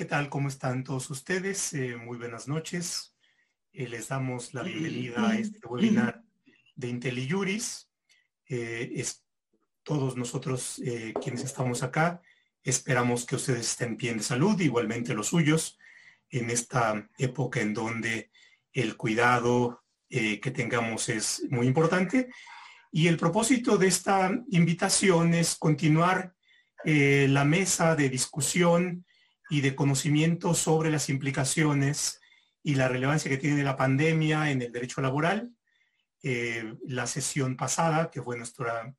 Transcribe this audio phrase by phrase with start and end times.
[0.00, 0.30] ¿Qué tal?
[0.30, 1.74] ¿Cómo están todos ustedes?
[1.74, 3.14] Eh, muy buenas noches.
[3.70, 6.22] Eh, les damos la bienvenida a este webinar
[6.74, 7.86] de IntelliJuris.
[8.48, 9.26] Eh, es,
[9.82, 10.80] todos nosotros
[11.22, 12.22] quienes estamos acá
[12.62, 15.78] esperamos que ustedes estén bien de salud, igualmente los suyos,
[16.30, 18.30] en esta época en donde
[18.72, 22.30] el cuidado que tengamos es muy importante.
[22.90, 26.34] Y el propósito de esta invitación es continuar
[26.86, 29.04] la mesa de discusión
[29.50, 32.20] y de conocimiento sobre las implicaciones
[32.62, 35.50] y la relevancia que tiene la pandemia en el derecho laboral.
[36.22, 38.94] Eh, la sesión pasada, que fue nuestra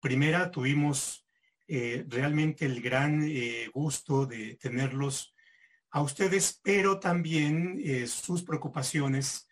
[0.00, 1.26] primera, tuvimos
[1.66, 5.34] eh, realmente el gran eh, gusto de tenerlos
[5.90, 9.46] a ustedes, pero también sus preocupaciones.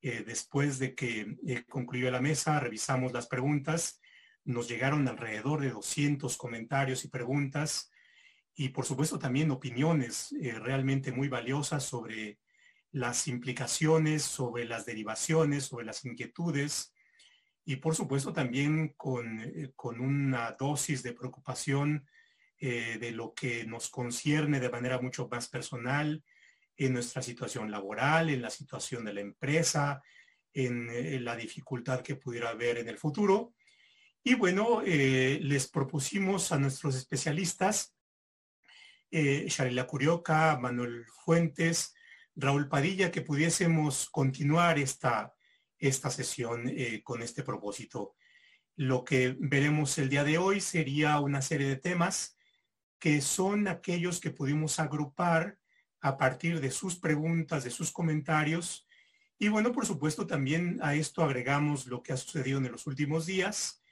[0.00, 1.36] después de que
[1.68, 4.00] concluyó la mesa, revisamos las preguntas,
[4.44, 7.90] nos llegaron alrededor de 200 comentarios y preguntas
[8.58, 12.40] y por supuesto también opiniones eh, realmente muy valiosas sobre
[12.90, 16.92] las implicaciones, sobre las derivaciones, sobre las inquietudes
[17.64, 22.04] y por supuesto también con, eh, una dosis de preocupación
[22.58, 26.24] eh, de lo que nos concierne de manera mucho más personal
[26.76, 30.02] en nuestra situación laboral, en la situación de la empresa,
[30.52, 33.54] en, la dificultad que pudiera haber en el futuro.
[34.24, 37.94] Y bueno, les propusimos a nuestros especialistas
[39.10, 41.94] eh, Sharela Curioca, Manuel Fuentes,
[42.34, 45.34] Raúl Padilla, que pudiésemos continuar esta,
[45.78, 48.14] esta sesión eh, con este propósito.
[48.76, 52.36] Lo que veremos el día de hoy sería una serie de temas
[52.98, 55.58] que son aquellos que pudimos agrupar
[56.00, 58.86] a partir de sus preguntas, de sus comentarios.
[59.38, 63.26] Y bueno, por supuesto, también a esto agregamos lo que ha sucedido en los últimos
[63.26, 63.82] días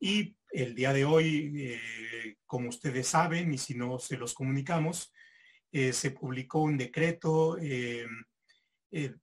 [0.00, 5.12] y el día de hoy, eh, como ustedes saben, y si no se los comunicamos,
[5.72, 8.06] eh, se publicó un decreto eh,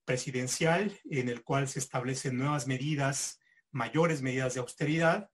[0.03, 3.39] presidencial en el cual se establecen nuevas medidas,
[3.71, 5.29] mayores medidas de austeridad.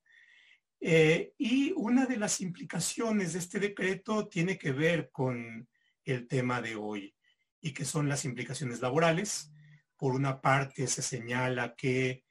[0.80, 5.68] y una de las implicaciones de este decreto tiene que ver con
[6.06, 7.14] el tema de hoy
[7.62, 9.52] y que son las implicaciones laborales.
[9.96, 12.24] Por una parte se señala que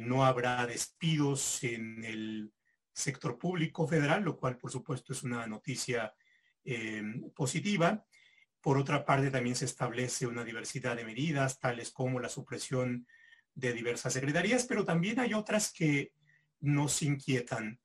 [0.00, 2.52] no habrá despidos en el
[2.96, 6.14] sector público federal, lo cual por supuesto es una noticia
[6.64, 7.02] eh,
[7.34, 8.04] positiva.
[8.60, 13.06] Por otra parte, también se establece una diversidad de medidas, tales como la supresión
[13.54, 16.12] de diversas secretarías, pero también hay otras que
[16.60, 17.78] nos inquietan.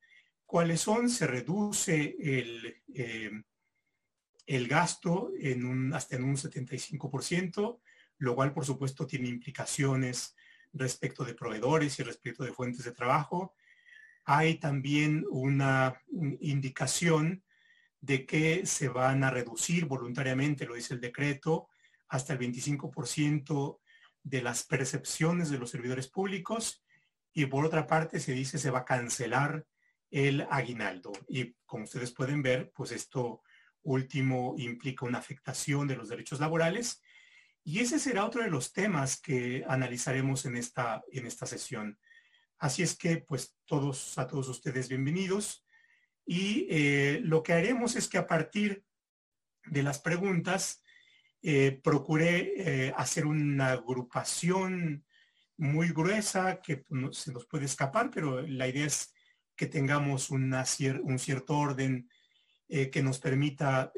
[0.45, 1.09] ¿Cuáles son?
[1.09, 3.31] Se reduce el, eh,
[4.45, 7.79] el gasto en un, hasta en un 75%,
[8.17, 10.35] lo cual por supuesto tiene implicaciones
[10.73, 13.55] respecto de proveedores y respecto de fuentes de trabajo.
[14.25, 16.01] Hay también una
[16.39, 17.43] indicación
[17.99, 21.69] de que se van a reducir voluntariamente, lo dice el decreto,
[22.09, 23.79] hasta el 25%
[24.23, 26.83] de las percepciones de los servidores públicos
[27.33, 29.65] y por otra parte se dice se va a cancelar
[30.09, 31.11] el aguinaldo.
[31.27, 33.41] Y como ustedes pueden ver, pues esto
[33.83, 37.01] último implica una afectación de los derechos laborales
[37.63, 41.99] y ese será otro de los temas que analizaremos en esta, en esta sesión.
[42.57, 45.65] Así es que, pues, todos, a todos ustedes bienvenidos.
[46.25, 48.83] Y eh, lo que haremos es que a partir
[49.65, 50.83] de las preguntas,
[51.43, 55.05] eh, procuré eh, hacer una agrupación
[55.57, 59.13] muy gruesa que se nos puede escapar, pero la idea es
[59.55, 60.55] que tengamos un
[61.19, 62.09] cierto orden
[62.67, 63.91] que nos permita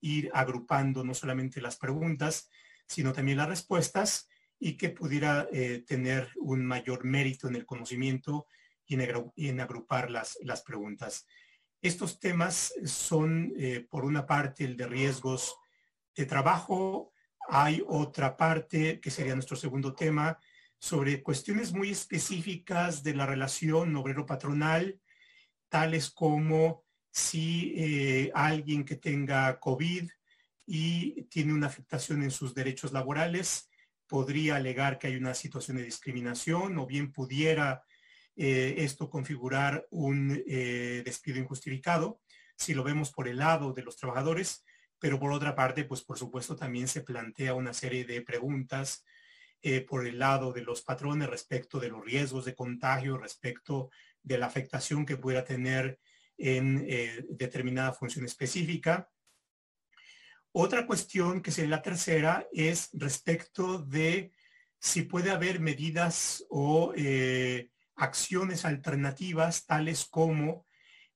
[0.00, 2.48] ir agrupando no solamente las preguntas,
[2.86, 8.46] sino también las respuestas y que pudiera eh, tener un mayor mérito en el conocimiento
[8.86, 11.26] y en, agrupar las, las, preguntas.
[11.82, 15.56] Estos temas son, eh, por una parte, el de riesgos
[16.14, 17.12] de trabajo.
[17.48, 20.38] Hay otra parte, que sería nuestro segundo tema,
[20.78, 25.00] sobre cuestiones muy específicas de la relación obrero-patronal,
[25.68, 30.08] tales como si eh, alguien que tenga COVID
[30.66, 33.70] y tiene una afectación en sus derechos laborales,
[34.06, 37.84] podría alegar que hay una situación de discriminación o bien pudiera
[38.36, 42.20] eh, esto configurar un eh, despido injustificado,
[42.56, 44.64] si lo vemos por el lado de los trabajadores,
[44.98, 49.04] pero por otra parte, pues por supuesto también se plantea una serie de preguntas
[49.62, 53.90] eh, por el lado de los patrones respecto de los riesgos de contagio, respecto
[54.22, 55.98] de la afectación que pudiera tener
[56.38, 56.86] en
[57.30, 59.08] determinada función específica,
[60.58, 64.32] otra cuestión, que sería la tercera, es respecto de
[64.78, 70.64] si puede haber medidas o eh, acciones alternativas tales como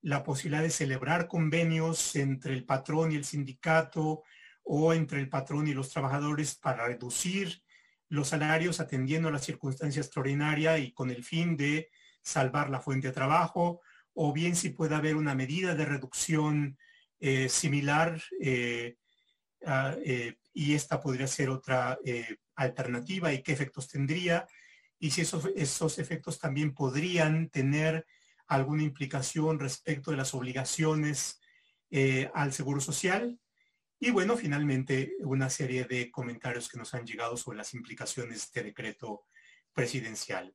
[0.02, 4.24] la posibilidad de celebrar convenios entre el patrón y el sindicato
[4.62, 7.62] o entre el patrón y los trabajadores para reducir
[8.10, 11.88] los salarios atendiendo a la circunstancia extraordinaria y con el fin de
[12.20, 13.80] salvar la fuente de trabajo,
[14.12, 16.76] o bien si puede haber una medida de reducción
[17.20, 18.96] eh, similar eh,
[19.66, 21.98] eh, y esta podría ser otra
[22.54, 24.46] alternativa y qué efectos tendría
[24.98, 28.06] y si esos, esos efectos también podrían tener
[28.46, 31.40] alguna implicación respecto de las obligaciones
[32.34, 33.38] al Seguro Social.
[33.98, 38.36] Y bueno, finalmente una serie de comentarios que nos han llegado sobre las implicaciones de
[38.36, 39.24] este decreto
[39.72, 40.54] presidencial.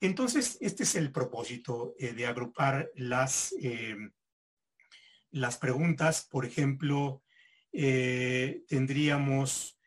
[0.00, 3.54] Entonces, este es el propósito de agrupar las
[5.30, 7.22] las preguntas, por ejemplo,
[7.72, 9.78] eh, tendríamos,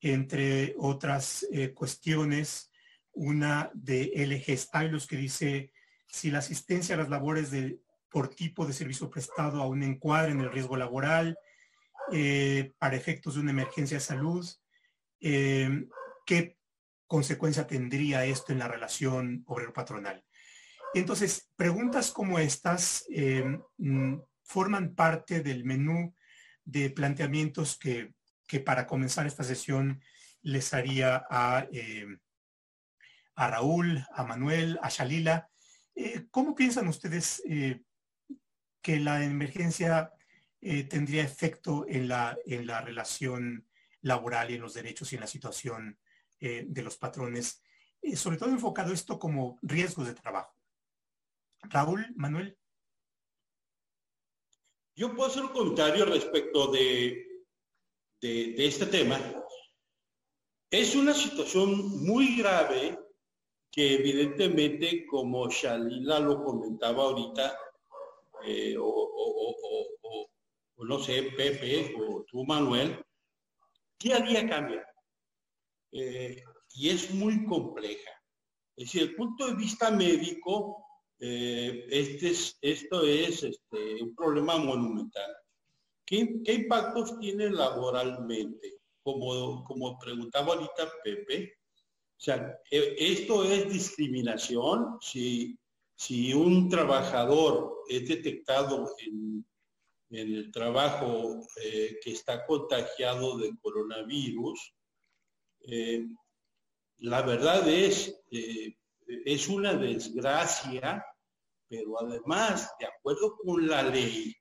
[0.00, 2.70] entre otras eh, cuestiones,
[3.12, 5.72] una de LG Stylos que dice
[6.06, 10.32] si la asistencia a las labores de, por tipo de servicio prestado a un encuadre
[10.32, 11.38] en el riesgo laboral
[12.12, 14.48] eh, para efectos de una emergencia de salud,
[15.20, 16.56] ¿qué
[17.06, 20.24] consecuencia tendría esto en la relación obrero-patronal?
[20.94, 23.04] Entonces, preguntas como estas
[23.76, 24.14] mm,
[24.44, 26.14] forman parte del menú
[26.68, 28.12] de planteamientos que,
[28.60, 30.02] para comenzar esta sesión
[30.42, 32.18] les haría a, eh,
[33.34, 35.48] a Raúl, a Manuel, a Shalila.
[35.94, 37.82] Eh, ¿Cómo piensan ustedes eh,
[38.82, 40.12] que la emergencia
[40.60, 43.64] tendría efecto en la, en la relación
[44.02, 45.98] laboral y en los derechos y en la situación
[46.40, 47.62] de los patrones?
[48.14, 50.54] sobre todo enfocado esto como riesgos de trabajo.
[51.62, 52.58] Raúl, Manuel.
[54.98, 57.24] Yo puedo hacer un comentario respecto de,
[58.20, 59.16] este tema.
[60.68, 62.98] Es una situación muy grave
[63.70, 67.56] que evidentemente, como Shalila lo comentaba ahorita,
[68.44, 69.54] eh, o,
[70.78, 73.00] no sé, Pepe o tú, Manuel,
[74.00, 74.84] día a día cambia.
[75.92, 76.42] Eh,
[76.74, 78.10] y es muy compleja.
[78.74, 80.87] Es decir, el punto de vista médico,
[81.20, 85.30] eh, este es, esto es este, un problema monumental.
[86.04, 88.74] ¿Qué, impactos tiene laboralmente?
[89.02, 91.54] Como, como preguntaba ahorita Pepe,
[92.16, 94.98] o sea, e, esto es discriminación.
[95.00, 95.58] Si,
[95.94, 99.44] si un trabajador es detectado en,
[100.10, 104.74] el trabajo eh, que está contagiado de coronavirus,
[105.66, 106.06] eh,
[107.00, 108.18] la verdad es,
[109.06, 111.04] es una desgracia,
[111.68, 114.34] pero además, de acuerdo con la ley,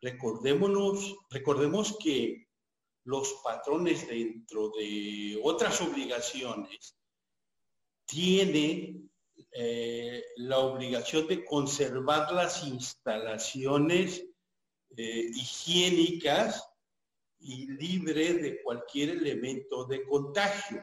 [0.00, 2.48] recordémonos, recordemos que
[3.04, 6.96] los patrones dentro de otras obligaciones
[8.06, 9.10] tienen
[9.52, 14.24] eh, la obligación de conservar las instalaciones
[14.96, 16.64] eh, higiénicas
[17.38, 20.82] y libre de cualquier elemento de contagio.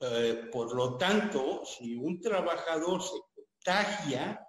[0.00, 4.40] Eh, por lo tanto, si un trabajador se contagia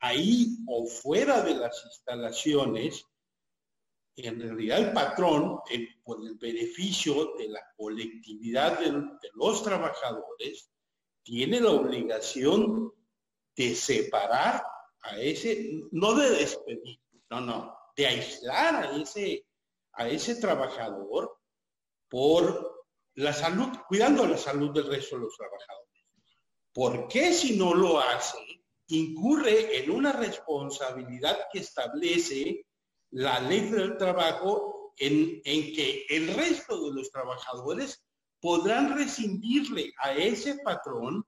[0.00, 3.04] ahí o fuera de las instalaciones,
[4.16, 5.60] en realidad el patrón,
[6.02, 9.02] por el beneficio de la colectividad de,
[9.34, 10.70] los trabajadores,
[11.22, 12.92] tiene la obligación
[13.54, 14.64] de separar
[15.02, 16.98] a ese, no de despedir,
[17.30, 19.46] no, no, de aislar a ese,
[19.92, 21.38] a ese trabajador
[22.08, 25.86] por la salud, cuidando la salud del resto de los trabajadores.
[26.72, 28.38] ¿Por qué si no lo hace,
[28.88, 32.66] incurre en una responsabilidad que establece
[33.10, 38.04] la ley del trabajo en, que el resto de los trabajadores
[38.40, 41.24] podrán rescindirle a ese patrón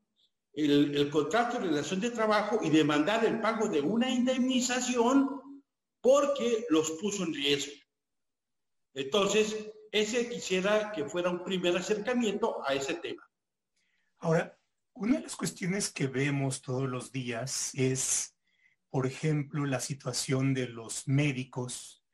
[0.53, 5.63] el, el, contrato de relación de trabajo y demandar el pago de una indemnización
[6.01, 7.73] porque los puso en riesgo.
[8.95, 9.57] Entonces,
[9.93, 13.23] ese quisiera que fuera un primer acercamiento a ese tema.
[14.21, 14.58] Ahora,
[14.99, 18.37] una de las cuestiones que vemos todos los días es,
[18.91, 22.05] por ejemplo, la situación de los médicos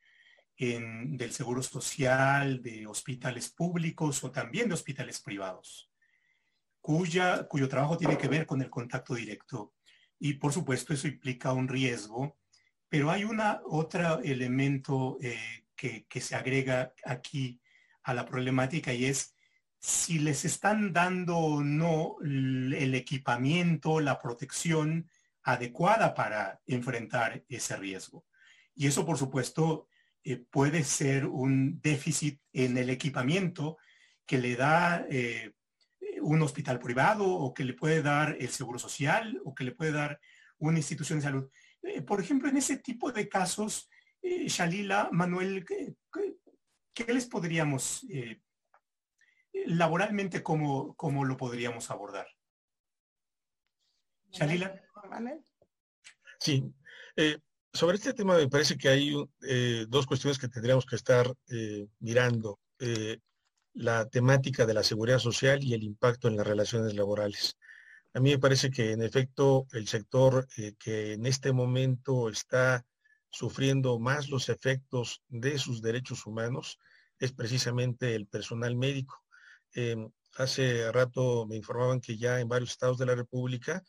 [0.57, 5.91] del Seguro Social, de hospitales públicos o también de hospitales privados,
[6.79, 9.73] cuya, cuyo trabajo tiene que ver con el contacto directo.
[10.19, 12.37] Y por supuesto eso implica un riesgo,
[12.87, 17.59] pero hay una otro elemento eh, que, que se agrega aquí
[18.03, 19.34] a la problemática y es
[19.85, 25.07] si les están dando o no el equipamiento, la protección
[25.43, 28.25] adecuada para enfrentar ese riesgo.
[28.73, 29.87] Y eso, por supuesto,
[30.23, 33.77] eh, puede ser un déficit en el equipamiento
[34.25, 35.53] que le da eh,
[36.19, 39.91] un hospital privado o que le puede dar el Seguro Social o que le puede
[39.91, 40.19] dar
[40.57, 41.51] una institución de salud.
[41.83, 43.87] Eh, por ejemplo, en ese tipo de casos,
[44.23, 48.03] Shalila, Manuel, ¿qué les podríamos,
[49.67, 52.27] laboralmente, cómo, cómo lo podríamos abordar?
[54.31, 54.81] Shalila.
[56.39, 56.63] Sí.
[57.15, 57.37] Eh,
[57.73, 59.13] sobre este tema me parece que hay
[59.47, 61.33] eh, dos cuestiones que tendríamos que estar
[61.99, 62.59] mirando.
[63.73, 67.57] la temática de la seguridad social y el impacto en las relaciones laborales.
[68.13, 70.47] A mí me parece que en efecto el sector
[70.79, 72.85] que en este momento está
[73.35, 76.79] sufriendo más los efectos de sus derechos humanos
[77.19, 79.24] es precisamente el personal médico.
[79.75, 83.83] Em, hace rato me informaban que ya en varios estados de la República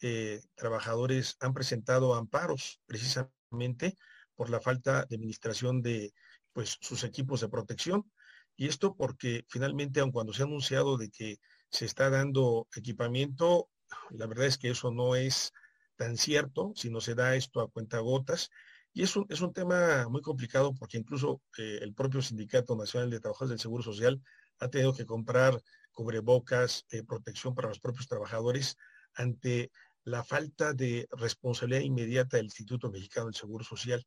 [0.00, 3.96] eh, trabajadores han presentado amparos precisamente
[4.36, 6.14] por la falta de administración de
[6.52, 8.10] pues, sus equipos de protección.
[8.56, 11.38] Y esto porque finalmente, aun cuando se ha anunciado de que
[11.70, 13.68] se está dando equipamiento,
[14.10, 15.52] la verdad es que eso no es
[15.96, 18.50] tan cierto, sino se da esto a cuentagotas
[18.94, 23.10] y es un, es un tema muy complicado porque incluso eh, el propio Sindicato Nacional
[23.10, 24.20] de Trabajadores del Seguro Social
[24.62, 28.76] ha tenido que comprar cubrebocas, eh, protección para los propios trabajadores
[29.14, 29.70] ante
[30.04, 34.04] la falta de responsabilidad inmediata del Instituto Mexicano del Seguro Social.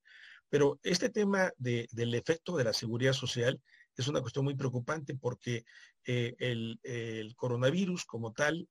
[0.49, 3.61] Pero este tema del efecto de la seguridad social
[3.97, 5.65] es una cuestión muy preocupante porque
[6.05, 8.67] eh, el, coronavirus como tal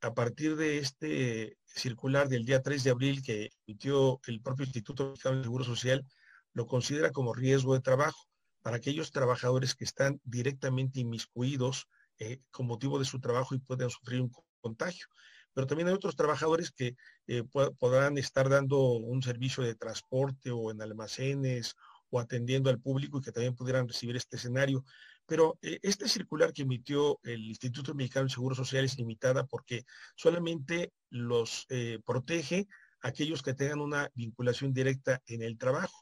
[0.00, 5.10] a partir de este circular del día 3 de abril que emitió el propio Instituto
[5.10, 6.06] Mexicano de Seguro Social,
[6.52, 8.28] lo considera como riesgo de trabajo
[8.62, 11.88] para aquellos trabajadores que están directamente inmiscuidos
[12.18, 15.06] eh, con motivo de su trabajo y pueden sufrir un contagio.
[15.52, 16.94] Pero también hay otros trabajadores que
[17.26, 17.42] eh,
[17.78, 21.74] podrán estar dando un servicio de transporte o en almacenes
[22.10, 24.84] o atendiendo al público y que también pudieran recibir este escenario.
[25.26, 29.84] Pero eh, este circular que emitió el Instituto Mexicano de Seguro Social es limitada porque
[30.14, 31.66] solamente los
[32.04, 32.68] protege
[33.00, 36.01] aquellos que tengan una vinculación directa en el trabajo.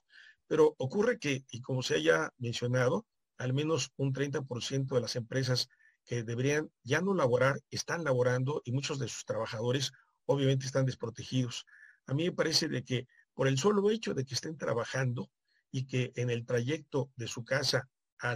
[0.51, 3.07] Pero ocurre que, y como se haya mencionado,
[3.39, 5.69] al menos un 30% de las empresas
[6.05, 9.93] que deberían ya no laborar están laborando y muchos de sus trabajadores
[10.27, 11.67] obviamente están desprotegidos.
[12.07, 15.31] A mí me parece de que por el solo hecho de que estén trabajando
[15.71, 17.89] y que en el trayecto de su casa
[18.19, 18.35] a,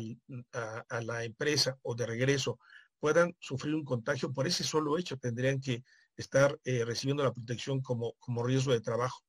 [1.01, 2.61] la empresa o de regreso
[3.01, 5.83] puedan sufrir un contagio, por ese solo hecho tendrían que
[6.17, 9.25] estar eh, recibiendo la protección como, como riesgo de trabajo.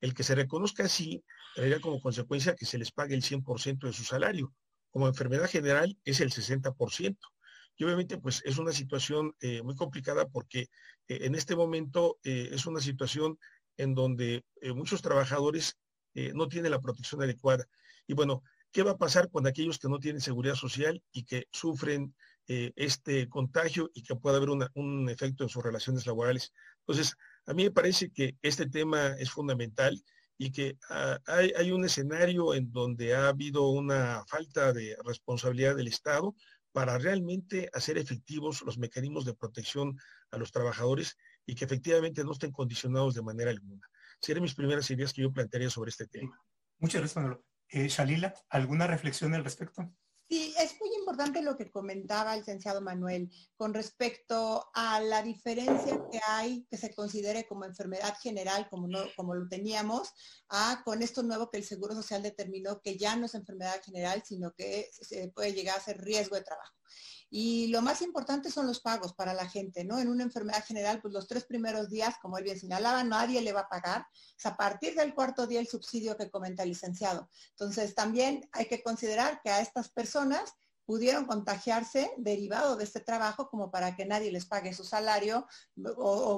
[0.00, 1.22] El que se reconozca así
[1.54, 4.54] traería como consecuencia que se les pague el 100% de su salario.
[4.90, 7.16] Como enfermedad general es el 60%.
[7.76, 10.68] Y obviamente pues es una situación eh, muy complicada porque
[11.08, 13.38] eh, en este momento es una situación
[13.76, 15.78] en donde muchos trabajadores
[16.34, 17.66] no tienen la protección adecuada.
[18.06, 18.42] Y bueno,
[18.72, 22.14] ¿Qué va a pasar con aquellos que no tienen seguridad social y que sufren
[22.46, 26.52] eh, este contagio y que pueda haber un efecto en sus relaciones laborales?
[26.80, 27.16] Entonces,
[27.46, 30.02] a mí me parece que este tema es fundamental
[30.38, 35.88] y que ah, hay, un escenario en donde ha habido una falta de responsabilidad del
[35.88, 36.34] Estado
[36.72, 39.98] para realmente hacer efectivos los mecanismos de protección
[40.30, 43.86] a los trabajadores y que efectivamente no estén condicionados de manera alguna.
[44.20, 46.40] Serían mis primeras ideas que yo plantearía sobre este tema.
[46.78, 47.44] Muchas gracias, Manolo.
[47.68, 49.92] Eh, Shalila, ¿alguna reflexión al respecto?
[50.28, 56.00] Sí, es muy importante lo que comentaba el licenciado Manuel con respecto a la diferencia
[56.08, 60.12] que hay que se considere como enfermedad general, como, no, como lo teníamos,
[60.50, 64.22] a con esto nuevo que el Seguro Social determinó que ya no es enfermedad general,
[64.24, 66.76] sino que se puede llegar a ser riesgo de trabajo.
[67.28, 69.98] Y lo más importante son los pagos para la gente, ¿no?
[69.98, 73.52] En una enfermedad general, pues los tres primeros días, como él bien señalaba, nadie le
[73.52, 74.06] va a pagar.
[74.42, 77.30] A partir del cuarto día el subsidio que comenta el licenciado.
[77.50, 80.54] Entonces, también hay que considerar que a estas personas
[80.90, 85.46] pudieron contagiarse derivado de este trabajo como para que nadie les pague su salario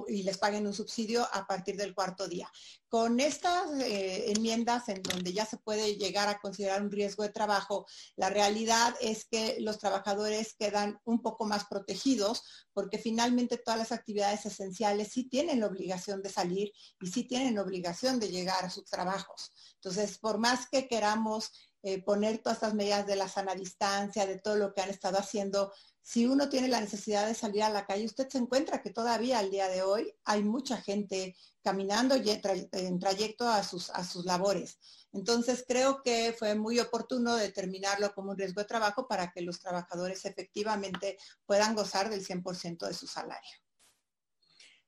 [0.08, 2.52] y les paguen un subsidio a partir del cuarto día.
[2.86, 7.30] Con estas eh, enmiendas en donde ya se puede llegar a considerar un riesgo de
[7.30, 12.42] trabajo, la realidad es que los trabajadores quedan un poco más protegidos
[12.74, 17.58] porque finalmente todas las actividades esenciales sí tienen la obligación de salir y sí tienen
[17.58, 19.50] obligación de llegar a sus trabajos.
[19.76, 24.38] Entonces, por más que queramos eh, poner todas estas medidas de la sana distancia, de
[24.38, 25.72] todo lo que han estado haciendo.
[26.00, 29.38] Si uno tiene la necesidad de salir a la calle, usted se encuentra que todavía
[29.38, 34.24] al día de hoy hay mucha gente caminando y en, trayecto a sus, a sus
[34.24, 34.78] labores.
[35.12, 39.60] Entonces creo que fue muy oportuno determinarlo como un riesgo de trabajo para que los
[39.60, 43.50] trabajadores efectivamente puedan gozar del 100% de su salario.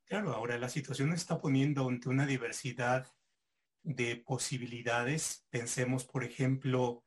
[0.05, 3.13] Claro, ahora la situación está poniendo ante una diversidad
[3.85, 5.47] de posibilidades.
[5.51, 7.05] Pensemos, por ejemplo,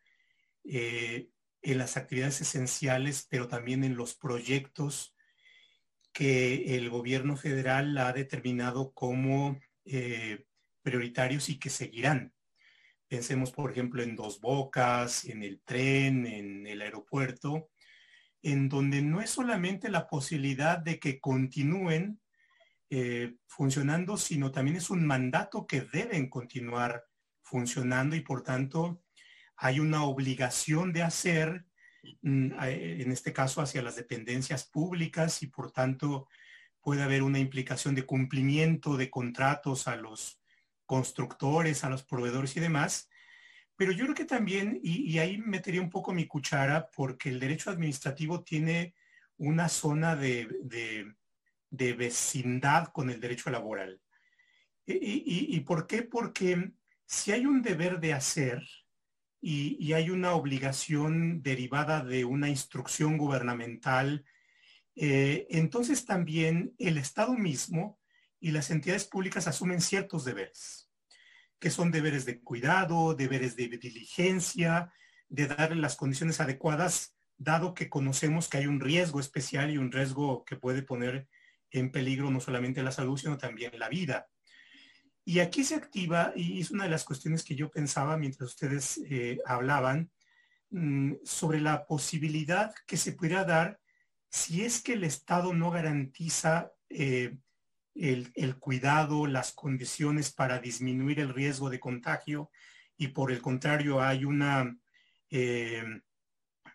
[0.63, 1.29] eh,
[1.61, 5.15] en las actividades esenciales, pero también en los proyectos
[6.13, 10.45] que el gobierno federal ha determinado como eh,
[10.81, 12.33] prioritarios y que seguirán.
[13.07, 17.69] Pensemos, por ejemplo, en Dos Bocas, en el tren, en el aeropuerto,
[18.41, 22.19] en donde no es solamente la posibilidad de que continúen
[22.89, 27.05] eh, funcionando, sino también es un mandato que deben continuar
[27.41, 29.03] funcionando y por tanto
[29.55, 31.65] hay una obligación de hacer,
[32.21, 36.27] mm, en este caso hacia las dependencias públicas y por tanto
[36.81, 40.39] puede haber una implicación de cumplimiento de contratos a los
[40.85, 43.09] constructores, a los proveedores y demás.
[43.75, 47.69] Pero yo creo que también, y, ahí metería un poco mi cuchara, porque el derecho
[47.69, 48.95] administrativo tiene
[49.37, 51.13] una zona de,
[51.69, 54.01] vecindad con el derecho laboral.
[54.85, 56.01] ¿Y, por qué?
[56.01, 56.71] Porque
[57.05, 58.63] si hay un deber de hacer
[59.41, 64.25] y, hay una obligación derivada de una instrucción gubernamental,
[64.95, 67.99] eh, entonces también el Estado mismo
[68.39, 70.89] y las entidades públicas asumen ciertos deberes,
[71.59, 74.91] que son deberes de cuidado, deberes de diligencia,
[75.27, 79.91] de darle las condiciones adecuadas, dado que conocemos que hay un riesgo especial y un
[79.91, 81.27] riesgo que puede poner
[81.71, 84.27] en peligro no solamente la salud, sino también la vida.
[85.25, 89.01] Y aquí se activa, y es una de las cuestiones que yo pensaba mientras ustedes
[89.09, 90.09] eh, hablaban,
[90.69, 93.79] mm, sobre la posibilidad que se pudiera dar
[94.29, 97.37] si es que el Estado no garantiza eh,
[97.95, 102.51] el, cuidado, las condiciones para disminuir el riesgo de contagio
[102.97, 104.77] y por el contrario hay, una,
[105.29, 105.83] eh,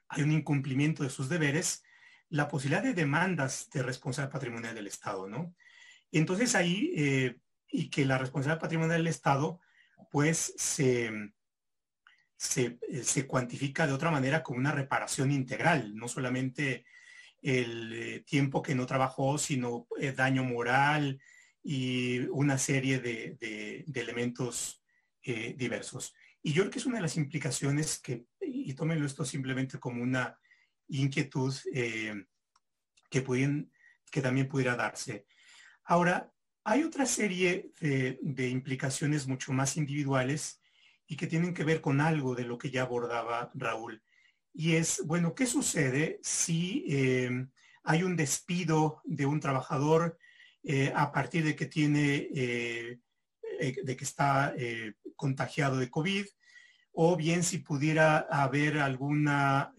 [0.09, 1.85] hay un incumplimiento de sus deberes,
[2.33, 5.55] la posibilidad de demandas de responsabilidad patrimonial del Estado, ¿no?
[6.11, 7.37] Entonces ahí, eh,
[7.69, 9.61] y que la responsabilidad patrimonial del Estado,
[10.11, 11.13] pues se,
[12.37, 16.87] se, se, cuantifica de otra manera como una reparación integral, no solamente
[17.43, 21.21] el eh, tiempo que no trabajó, sino eh, daño moral
[21.63, 24.83] y una serie de, elementos
[25.23, 26.15] eh, diversos.
[26.43, 30.03] Y yo creo que es una de las implicaciones que, y tómenlo esto simplemente como
[30.03, 30.39] una
[31.01, 31.55] inquietud
[33.11, 33.73] que, pueden,
[34.11, 35.27] que también pudiera darse.
[35.85, 36.33] Ahora,
[36.65, 40.61] hay otra serie de, implicaciones mucho más individuales
[41.07, 44.03] y que tienen que ver con algo de lo que ya abordaba Raúl
[44.55, 47.47] y es, bueno, ¿qué sucede si eh,
[47.85, 50.19] hay un despido de un trabajador
[50.63, 52.99] eh, a partir de que tiene, eh,
[53.83, 54.55] de que está
[55.17, 56.27] contagiado de COVID?
[56.93, 59.75] O bien si pudiera haber alguna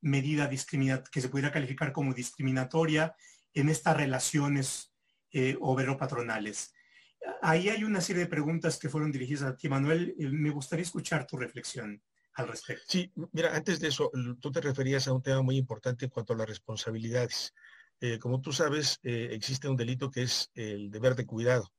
[0.00, 3.14] medida que se pudiera calificar como discriminatoria
[3.54, 4.92] en estas relaciones
[5.60, 6.72] obrero-patronales.
[7.42, 10.14] Ahí hay una serie de preguntas que fueron dirigidas a ti, Manuel.
[10.18, 12.02] Me gustaría escuchar tu reflexión
[12.34, 12.84] al respecto.
[12.88, 14.10] Sí, mira, antes de eso,
[14.40, 17.54] tú te referías a un tema muy importante en cuanto a las responsabilidades.
[18.00, 21.70] Eh, como tú sabes, eh, existe un delito que es el deber de cuidado.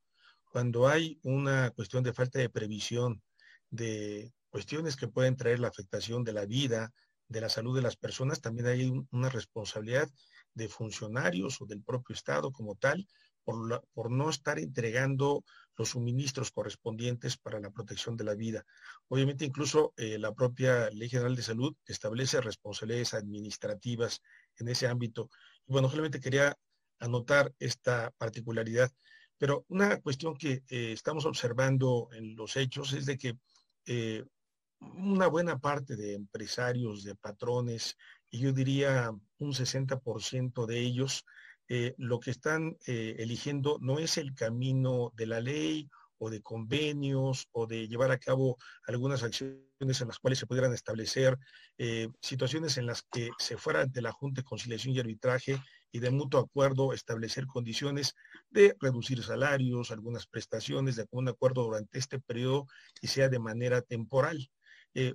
[0.44, 3.22] Cuando hay una cuestión de falta de previsión,
[3.70, 6.92] de cuestiones que pueden traer la afectación de la vida,
[7.32, 10.08] de la salud de las personas, también hay una responsabilidad
[10.54, 13.06] de funcionarios o del propio Estado como tal
[13.44, 15.44] por, por no estar entregando
[15.76, 18.64] los suministros correspondientes para la protección de la vida.
[19.08, 24.20] Obviamente, incluso eh, la propia Ley General de Salud establece responsabilidades administrativas
[24.58, 25.30] en ese ámbito.
[25.66, 26.56] Y bueno, solamente quería
[26.98, 28.92] anotar esta particularidad.
[29.38, 33.38] Pero una cuestión que eh, estamos observando en los hechos es de que
[33.86, 34.24] eh,
[34.96, 37.96] una buena parte de empresarios, de patrones,
[38.30, 41.24] y yo diría un 60% de ellos,
[41.68, 46.40] eh, lo que están eh, eligiendo no es el camino de la ley o de
[46.40, 51.38] convenios o de llevar a cabo algunas acciones en las cuales se pudieran establecer
[51.78, 55.98] eh, situaciones en las que se fuera ante la Junta de Conciliación y Arbitraje y
[55.98, 58.14] de mutuo acuerdo establecer condiciones
[58.50, 62.66] de reducir salarios, algunas prestaciones de un acuerdo durante este periodo
[63.00, 64.48] y sea de manera temporal.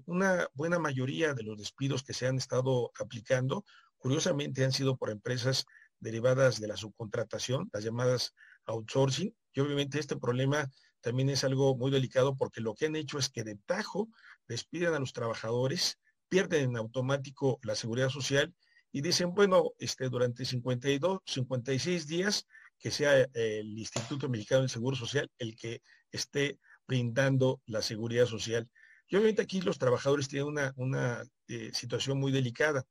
[0.05, 3.63] Una buena mayoría de los despidos que se han estado aplicando,
[3.97, 5.65] curiosamente, han sido por empresas
[5.99, 8.33] derivadas de la subcontratación, las llamadas
[8.65, 9.35] outsourcing.
[9.53, 10.69] Y obviamente este problema
[11.01, 14.09] también es algo muy delicado porque lo que han hecho es que de tajo
[14.47, 18.53] despiden a los trabajadores, pierden en automático la seguridad social
[18.91, 22.47] y dicen, bueno, este, durante 52, 56 días
[22.79, 28.69] que sea el Instituto Mexicano del Seguro Social el que esté brindando la seguridad social.
[29.07, 32.85] Y obviamente aquí los trabajadores tienen una, eh, situación muy delicada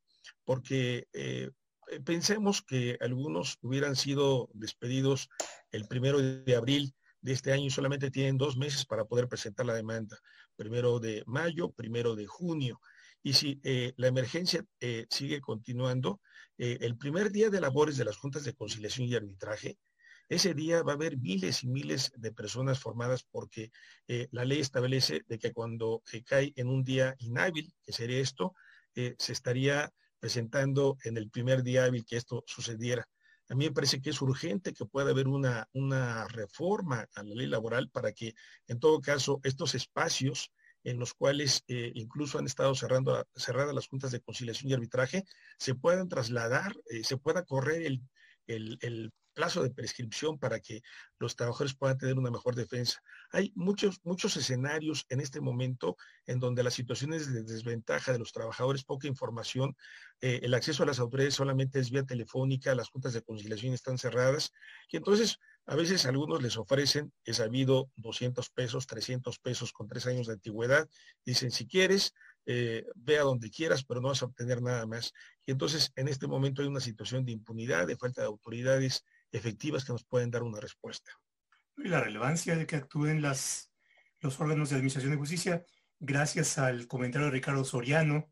[0.44, 1.50] porque eh,
[1.90, 5.28] eh, pensemos que algunos hubieran sido despedidos
[5.70, 9.66] el primero de abril de este año y solamente tienen dos meses para poder presentar
[9.66, 10.18] la demanda,
[10.56, 12.80] primero de mayo, primero de junio.
[13.22, 13.60] Y si
[13.96, 14.64] la emergencia
[15.10, 16.20] sigue continuando,
[16.56, 19.76] el primer día de labores de las juntas de conciliación y arbitraje
[20.28, 23.70] ese día va a haber miles y miles de personas formadas porque
[24.08, 28.54] eh, la ley establece de que cuando cae en un día inhábil, que sería esto,
[28.94, 33.06] se estaría presentando en el primer día hábil que esto sucediera.
[33.48, 37.34] A mí me parece que es urgente que pueda haber una, una reforma a la
[37.34, 38.34] ley laboral para que,
[38.66, 40.50] en todo caso, estos espacios
[40.82, 45.24] en los cuales eh, incluso han estado cerrando, cerradas las juntas de conciliación y arbitraje,
[45.58, 48.02] se puedan trasladar, eh, se pueda correr el,
[48.46, 50.82] el, plazo de prescripción para que
[51.18, 53.00] los trabajadores puedan tener una mejor defensa.
[53.30, 55.96] Hay muchos, muchos escenarios en este momento
[56.26, 59.76] en donde las situaciones de desventaja de los trabajadores, poca información,
[60.22, 63.98] eh, el acceso a las autoridades solamente es vía telefónica, las juntas de conciliación están
[63.98, 64.52] cerradas,
[64.90, 70.06] y entonces a veces algunos les ofrecen, he sabido, 200 pesos, 300 pesos con tres
[70.06, 70.88] años de antigüedad.
[71.24, 72.14] Dicen, si quieres,
[72.46, 75.12] eh, ve a donde quieras, pero no vas a obtener nada más.
[75.44, 79.04] Y entonces en este momento hay una situación de impunidad, de falta de autoridades
[79.36, 81.12] efectivas que nos pueden dar una respuesta.
[81.76, 83.72] Y la relevancia de que actúen las,
[84.20, 85.64] los órganos de administración de justicia,
[85.98, 88.30] gracias al comentario de Ricardo Soriano,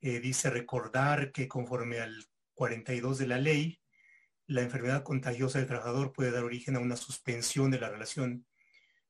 [0.00, 3.80] eh, dice recordar que conforme al 42 de la ley,
[4.46, 8.46] la enfermedad contagiosa del trabajador puede dar origen a una suspensión de la relación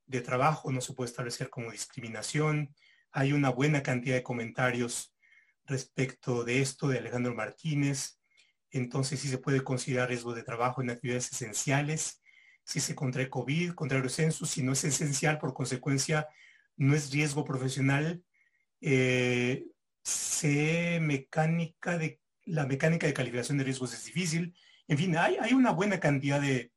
[0.06, 2.74] de trabajo, no se puede establecer como discriminación.
[3.12, 5.14] Hay una buena cantidad de comentarios
[5.64, 8.20] respecto de esto de Alejandro Martínez.
[8.72, 12.20] Entonces sí se puede considerar riesgo de trabajo en actividades esenciales.
[12.64, 16.28] Si se contrae COVID, contrario censo, si no es esencial, por consecuencia,
[16.76, 18.22] no es riesgo profesional.
[18.80, 19.66] Eh,
[21.00, 24.54] mecánica de, la mecánica de calificación de riesgos es difícil
[24.88, 26.70] en fin, hay, una buena cantidad de,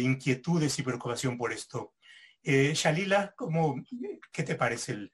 [0.00, 1.94] inquietudes y preocupación por esto.
[2.42, 3.82] Eh, Shalila, ¿cómo,
[4.32, 5.12] ¿qué te parece el,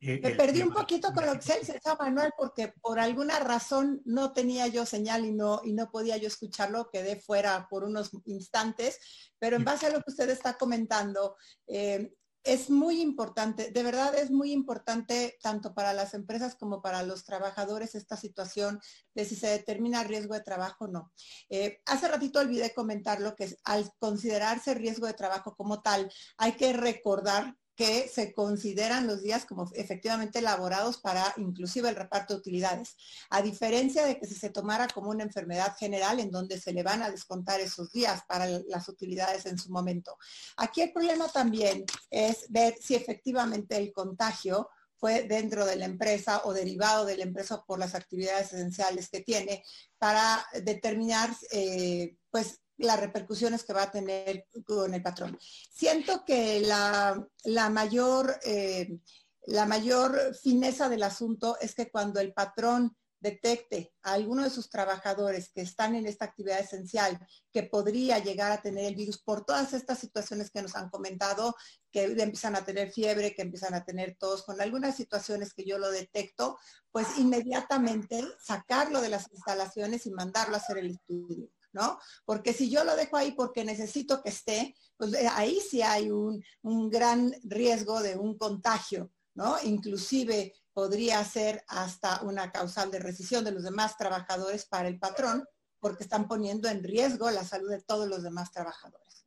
[0.00, 4.66] Me perdí un poquito con lo que se Manuel porque por alguna razón no tenía
[4.66, 8.98] yo señal y no, y no podía yo escucharlo, quedé fuera por unos instantes,
[9.38, 11.36] pero en base a lo que usted está comentando,
[11.66, 17.02] eh, es muy importante, de verdad es muy importante tanto para las empresas como para
[17.02, 18.80] los trabajadores esta situación
[19.14, 21.12] de si se determina riesgo de trabajo o no.
[21.50, 26.52] Eh, hace ratito olvidé comentar lo que al considerarse riesgo de trabajo como tal, hay
[26.52, 32.40] que recordar que se consideran los días como efectivamente elaborados para inclusive el reparto de
[32.40, 32.96] utilidades,
[33.30, 36.82] a diferencia de que si se tomara como una enfermedad general en donde se le
[36.82, 40.18] van a descontar esos días para las utilidades en su momento.
[40.56, 44.68] Aquí el problema también es ver si efectivamente el contagio
[45.00, 49.20] fue dentro de la empresa o derivado de la empresa por las actividades esenciales que
[49.20, 49.64] tiene
[49.98, 55.38] para determinar eh, pues las repercusiones que va a tener con el patrón.
[55.72, 58.98] Siento que la, mayor, eh,
[59.46, 64.70] la mayor fineza del asunto es que cuando el patrón detecte a alguno de sus
[64.70, 67.18] trabajadores que están en esta actividad esencial
[67.52, 71.54] que podría llegar a tener el virus por todas estas situaciones que nos han comentado,
[71.92, 75.78] que empiezan a tener fiebre, que empiezan a tener tos, con algunas situaciones que yo
[75.78, 76.58] lo detecto,
[76.90, 81.50] pues inmediatamente sacarlo de las instalaciones y mandarlo a hacer el estudio.
[81.72, 81.98] ¿No?
[82.24, 86.10] Porque si yo lo dejo ahí porque necesito que esté, pues eh, ahí sí hay
[86.10, 86.42] un,
[86.90, 89.56] gran riesgo de un contagio, ¿no?
[89.62, 95.44] Inclusive podría ser hasta una causal de rescisión de los demás trabajadores para el patrón,
[95.78, 99.24] porque están poniendo en riesgo la salud de todos los demás trabajadores.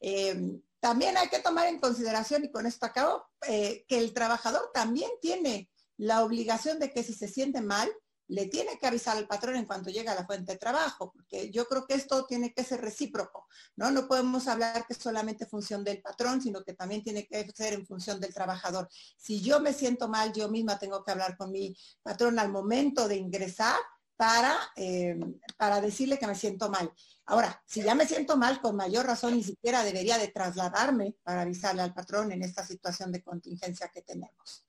[0.00, 4.70] Eh, también hay que tomar en consideración, y con esto acabo, eh, que el trabajador
[4.72, 7.90] también tiene la obligación de que si se siente mal,
[8.28, 11.50] le tiene que avisar al patrón en cuanto llega a la fuente de trabajo, porque
[11.50, 13.90] yo creo que esto tiene que ser recíproco, ¿no?
[13.90, 17.72] No podemos hablar que es solamente función del patrón, sino que también tiene que ser
[17.72, 18.88] en función del trabajador.
[19.16, 23.08] Si yo me siento mal, yo misma tengo que hablar con mi patrón al momento
[23.08, 23.78] de ingresar
[24.16, 25.18] para, eh,
[25.56, 26.92] para decirle que me siento mal.
[27.26, 31.42] Ahora, si ya me siento mal, con mayor razón ni siquiera debería de trasladarme para
[31.42, 34.67] avisarle al patrón en esta situación de contingencia que tenemos.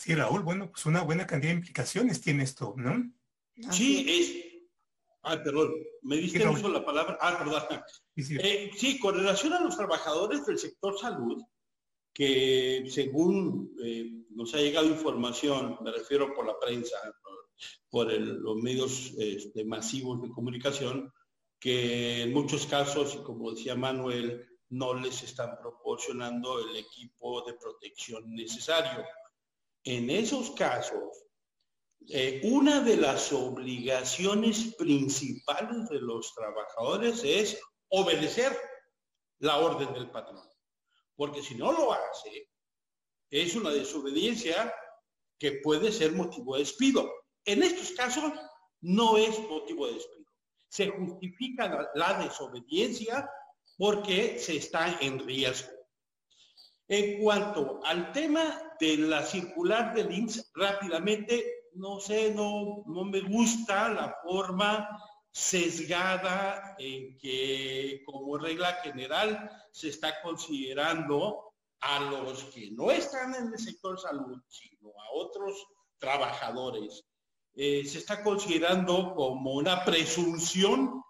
[0.00, 3.12] Sí, Raúl, bueno, pues una buena cantidad de implicaciones tiene esto, ¿no?
[3.70, 4.70] Sí, es...
[5.20, 7.18] Ay, perdón, me diste uso la palabra.
[7.20, 7.82] Ah, perdón.
[8.16, 11.42] Eh, sí, con relación a los trabajadores del sector salud,
[12.14, 16.96] que según eh, nos ha llegado información, me refiero por la prensa,
[17.90, 21.12] por, los medios este, masivos de comunicación,
[21.58, 27.52] que en muchos casos, y como decía Manuel, no les están proporcionando el equipo de
[27.52, 29.04] protección necesario
[29.84, 31.24] en esos casos,
[32.08, 38.56] eh, una de las obligaciones principales de los trabajadores es obedecer
[39.38, 40.48] la orden del patrón.
[41.16, 42.48] Porque si no lo hace,
[43.30, 44.74] es una desobediencia
[45.38, 47.10] que puede ser motivo de despido.
[47.44, 48.32] En estos casos
[48.80, 50.20] no es motivo de despido.
[50.68, 53.28] se justifica la, desobediencia
[53.76, 55.72] porque se está en riesgo.
[56.92, 63.20] En cuanto al tema de la circular del INSS, rápidamente, no sé, no, no me
[63.20, 64.88] gusta la forma
[65.30, 73.52] sesgada en que como regla general se está considerando a los que no están en
[73.52, 75.64] el sector salud, sino a otros
[75.96, 77.04] trabajadores.
[77.54, 81.04] Eh, se está considerando como una presunción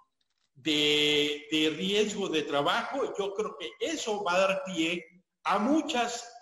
[0.53, 3.15] de, riesgo de trabajo.
[3.19, 5.07] Yo creo que eso va a dar pie
[5.51, 6.33] a muchas,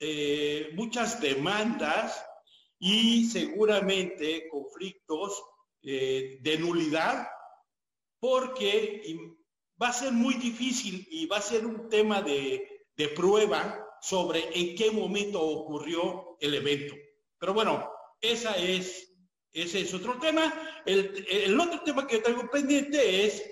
[0.00, 2.24] eh, muchas demandas
[2.78, 5.42] y seguramente conflictos
[5.82, 7.28] eh, de nulidad,
[8.18, 9.02] porque
[9.80, 12.70] va a ser muy difícil y va a ser un tema de,
[13.14, 16.94] prueba sobre en qué momento ocurrió el evento.
[17.38, 17.86] Pero bueno,
[18.18, 19.12] esa es,
[19.52, 20.54] ese es otro tema.
[20.86, 23.42] El, el otro tema que traigo pendiente es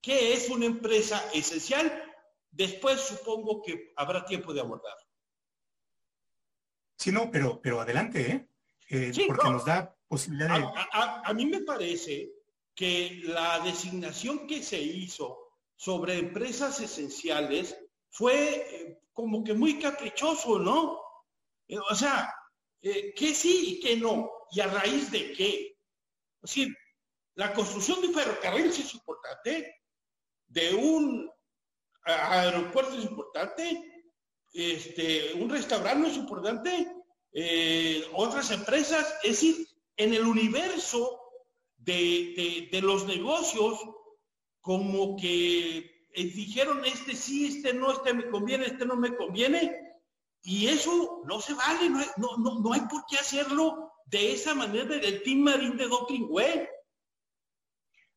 [0.00, 2.11] qué es una empresa esencial.
[2.52, 4.96] Después supongo que habrá tiempo de abordar.
[6.96, 8.48] Sí, no, pero, pero adelante, ¿eh?
[8.88, 9.96] eh porque nos da
[11.24, 12.30] a, mí me parece
[12.74, 15.38] que la designación que se hizo
[15.74, 17.74] sobre empresas esenciales
[18.10, 21.00] fue eh, como que muy caprichoso, ¿no?
[21.66, 22.34] Eh, o sea,
[22.82, 25.78] que sí y que no, y a raíz de qué.
[26.42, 26.76] Es decir,
[27.34, 29.80] la construcción de ferrocarriles es importante,
[30.48, 31.31] de un
[32.04, 34.06] aeropuerto es importante,
[34.52, 36.88] este, un restaurante es importante,
[38.12, 41.22] otras empresas, es decir, en el universo
[41.84, 43.78] de, los negocios,
[44.60, 45.78] como que
[46.14, 49.76] eh, dijeron, este sí, este no, este me conviene, este no me conviene,
[50.42, 54.84] y eso no se vale, no hay, no, hay por qué hacerlo de esa manera
[54.84, 56.68] del Team Marín de Docking Way.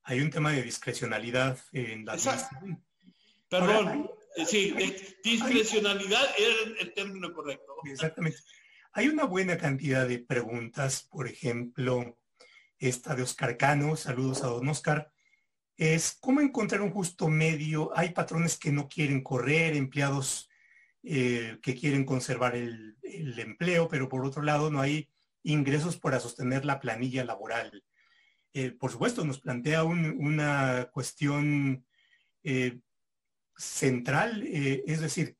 [0.03, 2.17] Hay un tema de discrecionalidad en la
[3.59, 4.73] Perdón, eh, sí,
[5.23, 7.75] discrecionalidad es el término correcto.
[7.85, 8.37] Exactamente.
[8.93, 12.17] Hay una buena cantidad de preguntas, por ejemplo,
[12.79, 15.11] esta de Oscar Cano, saludos a don Oscar,
[15.77, 17.91] es cómo encontrar un justo medio.
[17.97, 20.49] Hay patrones que no quieren correr, empleados
[21.03, 22.95] eh, que quieren conservar el,
[23.37, 25.09] empleo, pero por otro lado no hay
[25.43, 27.83] ingresos para sostener la planilla laboral.
[28.53, 31.85] Eh, por supuesto, nos plantea una cuestión
[32.43, 32.79] eh,
[33.57, 35.37] central, es decir,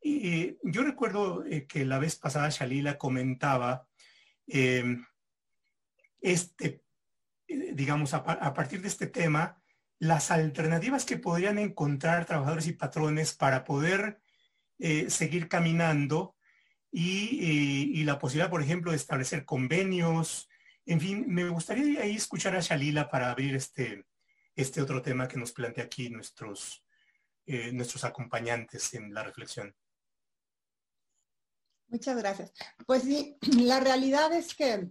[0.00, 3.88] y yo recuerdo eh, que la vez pasada Shalila comentaba
[6.20, 6.82] este,
[7.48, 9.62] eh, digamos, a, partir de este tema,
[9.98, 14.20] las alternativas que podrían encontrar trabajadores y patrones para poder
[14.78, 16.34] eh, seguir caminando
[16.90, 20.48] y, la posibilidad, por ejemplo, de establecer convenios.
[20.86, 24.04] En fin, me gustaría ahí escuchar a Shalila para abrir este,
[24.54, 26.84] este otro tema que nos plantea aquí nuestros,
[27.46, 29.74] nuestros acompañantes en la reflexión.
[31.88, 32.52] Muchas gracias.
[32.86, 34.90] Pues sí, la realidad es que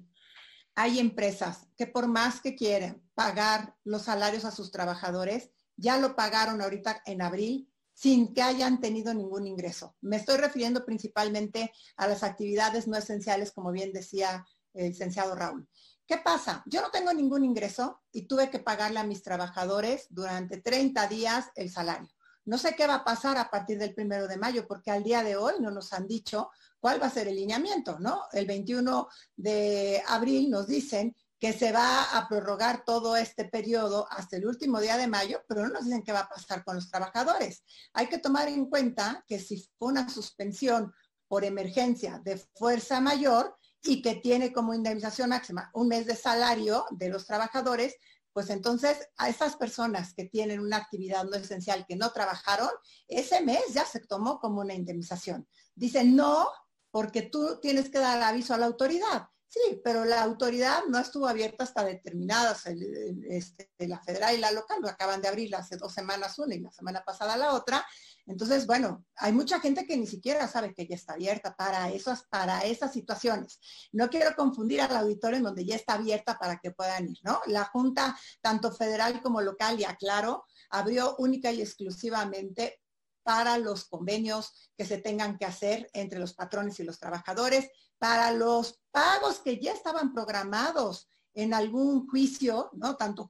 [0.75, 6.15] hay empresas que por más que quieren pagar los salarios a sus trabajadores, ya lo
[6.15, 9.95] pagaron ahorita en abril sin que hayan tenido ningún ingreso.
[10.01, 15.67] Me estoy refiriendo principalmente a las actividades no esenciales, como bien decía el licenciado Raúl.
[16.05, 16.61] ¿Qué pasa?
[16.67, 21.47] Yo no tengo ningún ingreso y tuve que pagarle a mis trabajadores durante 30 días
[21.55, 22.14] el salario.
[22.45, 25.23] No sé qué va a pasar a partir del primero de mayo, porque al día
[25.23, 28.23] de hoy no nos han dicho cuál va a ser el lineamiento, ¿no?
[28.31, 34.37] El 21 de abril nos dicen que se va a prorrogar todo este periodo hasta
[34.37, 36.89] el último día de mayo, pero no nos dicen qué va a pasar con los
[36.89, 37.63] trabajadores.
[37.93, 40.93] Hay que tomar en cuenta que si fue una suspensión
[41.27, 46.85] por emergencia de fuerza mayor y que tiene como indemnización máxima un mes de salario
[46.91, 47.95] de los trabajadores,
[48.35, 52.67] pues entonces a esas personas que tienen una actividad no esencial que no trabajaron,
[53.07, 55.47] ese mes ya se tomó como una indemnización.
[55.73, 56.49] Dicen, no,
[56.91, 59.29] porque tú tienes que dar aviso a la autoridad.
[59.47, 64.79] Sí, pero la autoridad no estuvo abierta hasta determinadas, este, la federal y la local,
[64.81, 67.85] lo acaban de abrir hace dos semanas una y la semana pasada la otra.
[68.25, 72.23] Entonces, bueno, hay mucha gente que ni siquiera sabe que ya está abierta para esas,
[72.23, 73.59] para esas situaciones.
[73.91, 77.39] No quiero confundir al auditorio en donde ya está abierta para que puedan ir, ¿no?
[77.45, 82.81] La Junta, tanto federal como local, y aclaro, abrió única y exclusivamente
[83.25, 88.31] para los convenios que se tengan que hacer entre los patrones y los trabajadores, para
[88.31, 92.95] los pagos que ya estaban programados en algún juicio, ¿no?
[92.95, 93.27] Tanto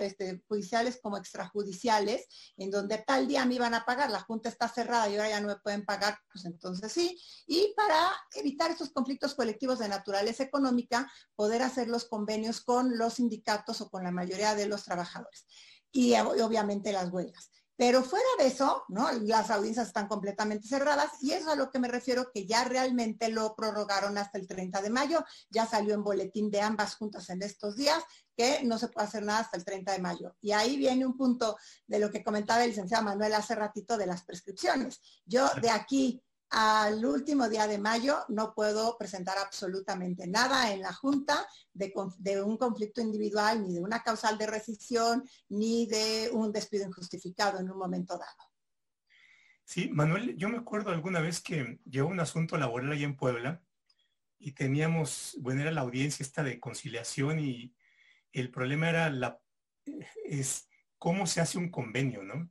[0.00, 4.68] este, judiciales como extrajudiciales, en donde tal día me iban a pagar, la junta está
[4.68, 7.18] cerrada y ahora ya no me pueden pagar, pues entonces sí.
[7.46, 13.14] Y para evitar estos conflictos colectivos de naturaleza económica, poder hacer los convenios con los
[13.14, 15.46] sindicatos o con la mayoría de los trabajadores.
[15.90, 17.50] y obviamente las huelgas.
[17.78, 19.08] Pero fuera de eso, ¿no?
[19.12, 22.64] Las audiencias están completamente cerradas y eso es a lo que me refiero que ya
[22.64, 27.30] realmente lo prorrogaron hasta el 30 de mayo, ya salió en boletín de ambas juntas
[27.30, 28.02] en estos días
[28.36, 30.36] que no se puede hacer nada hasta el 30 de mayo.
[30.40, 34.06] Y ahí viene un punto de lo que comentaba el licenciado Manuel hace ratito de
[34.06, 35.00] las prescripciones.
[35.24, 40.92] Yo de aquí al último día de mayo no puedo presentar absolutamente nada en la
[40.92, 41.92] Junta de,
[42.42, 47.70] un conflicto individual, ni de una causal de rescisión, ni de un despido injustificado en
[47.70, 48.52] un momento dado.
[49.64, 53.62] Sí, Manuel, yo me acuerdo alguna vez que llegó un asunto laboral allá en Puebla
[54.38, 57.74] y teníamos, bueno, era la audiencia esta de conciliación y
[58.32, 59.38] el problema era la,
[60.24, 62.50] es cómo se hace un convenio, ¿no?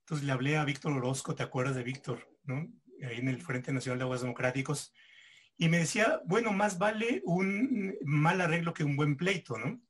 [0.00, 2.28] Entonces le hablé a Víctor Orozco, ¿te acuerdas de Víctor?
[3.06, 4.92] Ahí en el Frente Nacional de Aguas Democráticos,
[5.56, 9.80] y me decía, bueno, más vale un mal arreglo que un buen pleito, ¿no?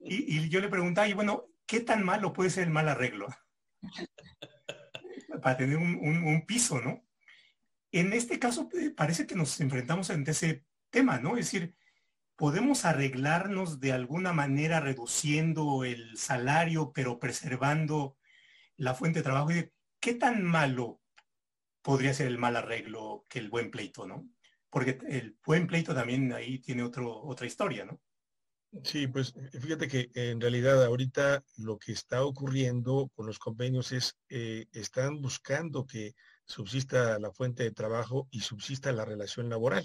[0.00, 3.26] Y, yo le preguntaba, y bueno, ¿qué tan malo puede ser el mal arreglo?
[5.42, 7.04] Para tener un, piso, ¿no?
[7.90, 11.36] En este caso eh, parece que nos enfrentamos ante ese tema, ¿no?
[11.36, 11.74] Es decir,
[12.36, 18.16] podemos arreglarnos de alguna manera reduciendo el salario, pero preservando
[18.76, 19.50] la fuente de trabajo.
[20.00, 21.01] ¿Qué tan malo
[21.82, 24.28] podría ser el mal arreglo que el buen pleito, ¿no?
[24.70, 28.00] Porque el buen pleito también ahí tiene otro, otra historia, ¿no?
[28.84, 34.16] Sí, pues fíjate que en realidad ahorita lo que está ocurriendo con los convenios es,
[34.30, 36.14] eh, están buscando que
[36.46, 39.84] subsista la fuente de trabajo y subsista la relación laboral.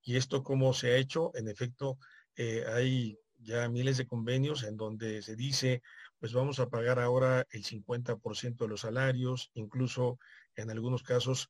[0.00, 1.98] Y esto cómo se ha hecho, en efecto,
[2.36, 5.82] eh, hay ya miles de convenios en donde se dice,
[6.20, 10.18] pues vamos a pagar ahora el 50% de los salarios, incluso
[10.56, 11.48] en algunos casos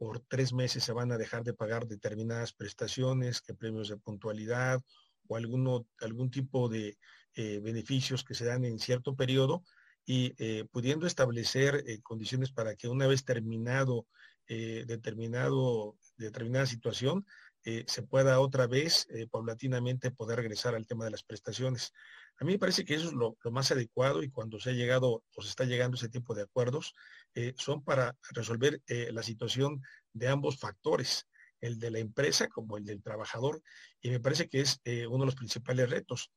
[0.00, 4.80] por tres meses se van a dejar de pagar determinadas prestaciones, que premios de puntualidad
[5.28, 6.96] o algún tipo de
[7.34, 9.62] eh, beneficios que se dan en cierto periodo
[10.04, 14.06] y eh, pudiendo establecer eh, condiciones para que una vez terminado
[14.48, 17.24] determinado, determinada situación,
[17.62, 21.92] se pueda otra vez paulatinamente poder regresar al tema de las prestaciones.
[22.40, 25.22] A mí me parece que eso es lo, más adecuado y cuando se ha llegado
[25.34, 26.94] o se está llegando ese tipo de acuerdos,
[27.34, 29.82] eh, son para resolver eh, la situación
[30.14, 31.26] de ambos factores,
[31.60, 33.62] el de la empresa como el del trabajador,
[34.00, 36.32] y me parece que es eh, uno de los principales retos.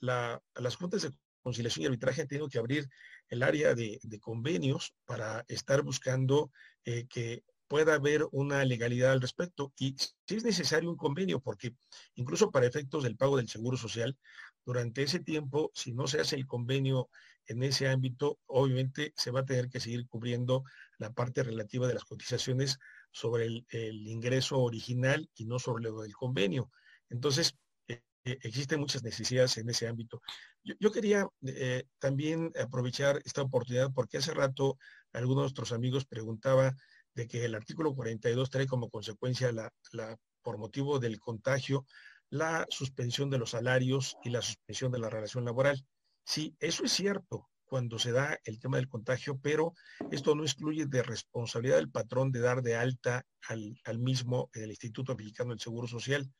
[0.00, 2.88] las juntas de conciliación y arbitraje han tenido que abrir
[3.28, 6.50] el área de, de convenios para estar buscando
[6.84, 9.94] que pueda haber una legalidad al respecto y
[10.26, 11.76] si es necesario un convenio, porque
[12.14, 14.16] incluso para efectos del pago del seguro social,
[14.68, 17.08] durante ese tiempo, si no se hace el convenio
[17.46, 20.62] en ese ámbito, obviamente se va a tener que seguir cubriendo
[20.98, 22.78] la parte relativa de las cotizaciones
[23.10, 26.70] sobre el, ingreso original y no sobre lo del convenio.
[27.08, 27.56] Entonces,
[27.88, 30.20] eh, eh, existen muchas necesidades en ese ámbito.
[30.62, 34.76] Yo, quería eh, también aprovechar esta oportunidad porque hace rato
[35.14, 36.74] algunos de nuestros amigos preguntaba
[37.14, 39.72] de que el artículo 42 trae como consecuencia la,
[40.42, 41.86] por motivo del contagio
[42.30, 45.84] la suspensión de los salarios y la suspensión de la relación laboral.
[46.24, 49.74] Sí, eso es cierto cuando se da el tema del contagio, pero
[50.10, 54.70] esto no excluye de responsabilidad del patrón de dar de alta al, al mismo el
[54.70, 56.30] Instituto Mexicano del Seguro Social.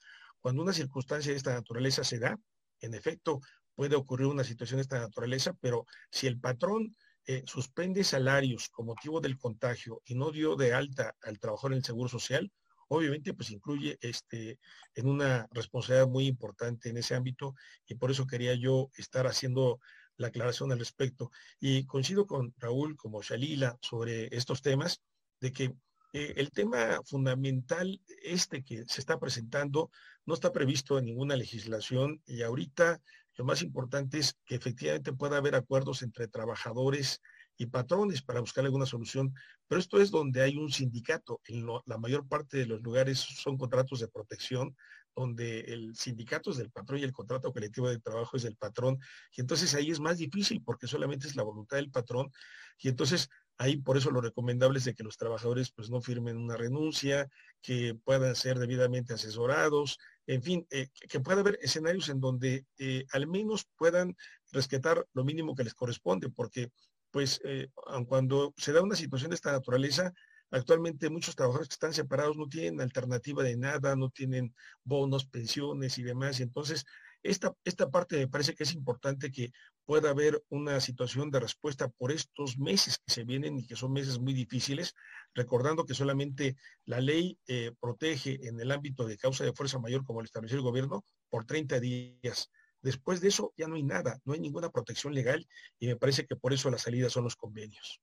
[0.41, 2.39] Cuando una circunstancia de esta naturaleza se da,
[2.81, 3.41] en efecto,
[3.75, 6.97] puede ocurrir una situación de esta naturaleza, pero si el patrón
[7.27, 11.79] eh, suspende salarios con motivo del contagio y no dio de alta al trabajador en
[11.79, 12.51] el Seguro Social,
[12.89, 14.59] obviamente pues incluye este,
[14.95, 17.55] en una responsabilidad muy importante en ese ámbito
[17.87, 19.81] y por eso quería yo estar haciendo
[20.17, 21.31] la aclaración al respecto.
[21.61, 25.01] Y coincido con Raúl como Shalila sobre estos temas,
[25.41, 25.65] de que
[26.13, 29.91] eh, el tema fundamental este que se está presentando
[30.25, 33.01] no está previsto en ninguna legislación y ahorita
[33.37, 37.21] lo más importante es que efectivamente pueda haber acuerdos entre trabajadores
[37.59, 39.35] y patrones para buscar alguna solución,
[39.67, 41.41] pero esto es donde hay un sindicato.
[41.47, 44.75] En la mayor parte de los lugares son contratos de protección,
[45.15, 48.99] donde el sindicato es del patrón y el contrato colectivo de trabajo es del patrón.
[49.37, 52.31] Y entonces ahí es más difícil porque solamente es la voluntad del patrón.
[52.79, 53.29] Y entonces
[53.59, 57.29] ahí por eso lo recomendable es de que los trabajadores pues no firmen una renuncia,
[57.61, 63.05] que puedan ser debidamente asesorados, en fin, eh, que pueda haber escenarios en donde eh,
[63.11, 64.17] al menos puedan
[64.53, 66.71] respetar lo mínimo que les corresponde, porque
[67.11, 67.69] pues eh,
[68.07, 70.13] cuando se da una situación de esta naturaleza,
[70.51, 74.55] actualmente muchos trabajadores que están separados no tienen alternativa de nada, no tienen
[74.85, 76.41] bonos, pensiones y demás.
[76.41, 76.85] Entonces,
[77.23, 79.51] esta, esta parte me parece que es importante que
[79.85, 83.93] pueda haber una situación de respuesta por estos meses que se vienen y que son
[83.93, 84.95] meses muy difíciles,
[85.35, 90.05] recordando que solamente la ley eh, protege en el ámbito de causa de fuerza mayor,
[90.05, 92.51] como lo estableció el gobierno, por 30 días
[92.81, 95.47] Después de eso ya no hay nada, no hay ninguna protección legal
[95.79, 98.01] y me parece que por eso la salida son los convenios.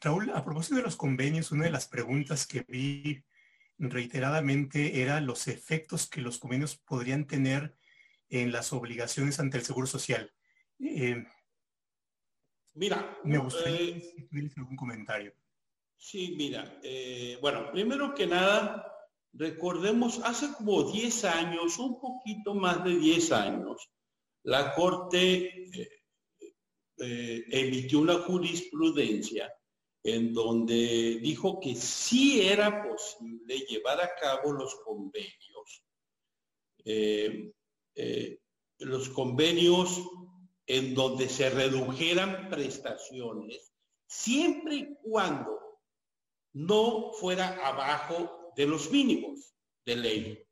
[0.00, 3.24] Raúl, a propósito de los convenios, una de las preguntas que vi
[3.78, 7.76] reiteradamente era los efectos que los convenios podrían tener
[8.28, 10.32] en las obligaciones ante el Seguro Social.
[10.78, 11.24] Eh,
[12.74, 15.34] mira, me gustaría eh, algún comentario.
[15.96, 18.97] Sí, mira, eh, bueno, primero que nada,
[19.32, 23.88] recordemos, hace como 10 años, un poquito más de 10 años,
[24.44, 25.70] la Corte
[26.96, 29.52] emitió una jurisprudencia
[30.02, 35.84] en donde dijo que sí era posible llevar a cabo los convenios.
[36.84, 37.52] Eh,
[37.94, 38.38] eh,
[38.78, 40.00] los convenios
[40.66, 43.72] en donde se redujeran prestaciones,
[44.06, 45.58] siempre y cuando
[46.52, 49.54] no fuera abajo de los mínimos
[49.86, 50.44] de ley.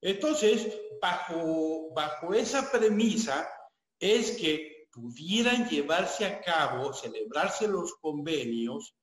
[0.00, 0.72] Entonces,
[1.02, 3.50] bajo, bajo esa premisa
[3.98, 8.94] es que pudieran llevarse a cabo, celebrarse los convenios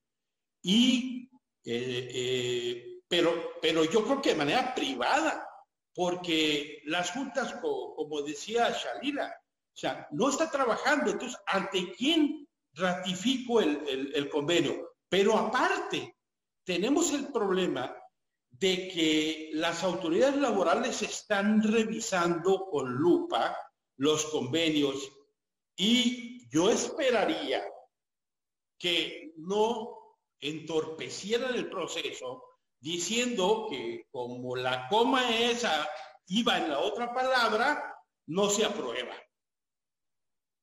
[0.62, 1.28] y,
[1.62, 5.46] eh, eh, pero, pero yo creo que de manera privada,
[5.94, 13.60] porque las juntas, como, decía Shalila, o sea, no está trabajando, entonces, ¿ante quién ratifico
[13.60, 14.94] el, el convenio?
[15.06, 16.16] Pero aparte,
[16.64, 17.94] tenemos el problema
[18.50, 23.56] de que las autoridades laborales están revisando con lupa
[23.96, 25.10] los convenios
[25.76, 27.62] y yo esperaría
[28.78, 32.44] que no entorpecieran el proceso
[32.80, 35.88] diciendo que como la coma esa
[36.26, 37.96] iba en la otra palabra,
[38.26, 39.14] no se aprueba.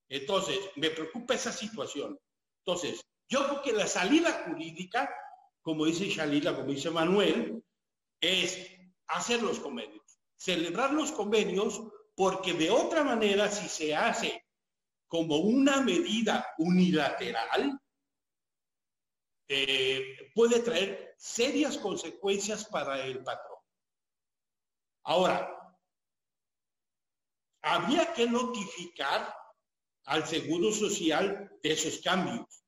[0.08, 2.20] Entonces, me preocupa esa situación.
[2.64, 5.10] Entonces, yo creo que la salida jurídica,
[5.62, 7.64] como dice Shalila, como dice Manuel,
[8.22, 8.70] es
[9.08, 11.82] hacer los convenios, celebrar los convenios,
[12.16, 14.46] porque de otra manera, si se hace
[15.08, 17.80] como una medida unilateral
[19.48, 23.60] eh, puede traer serias consecuencias para el patrón.
[25.04, 25.56] Ahora,
[27.62, 29.36] había que notificar
[30.06, 32.64] al Seguro Social de esos cambios.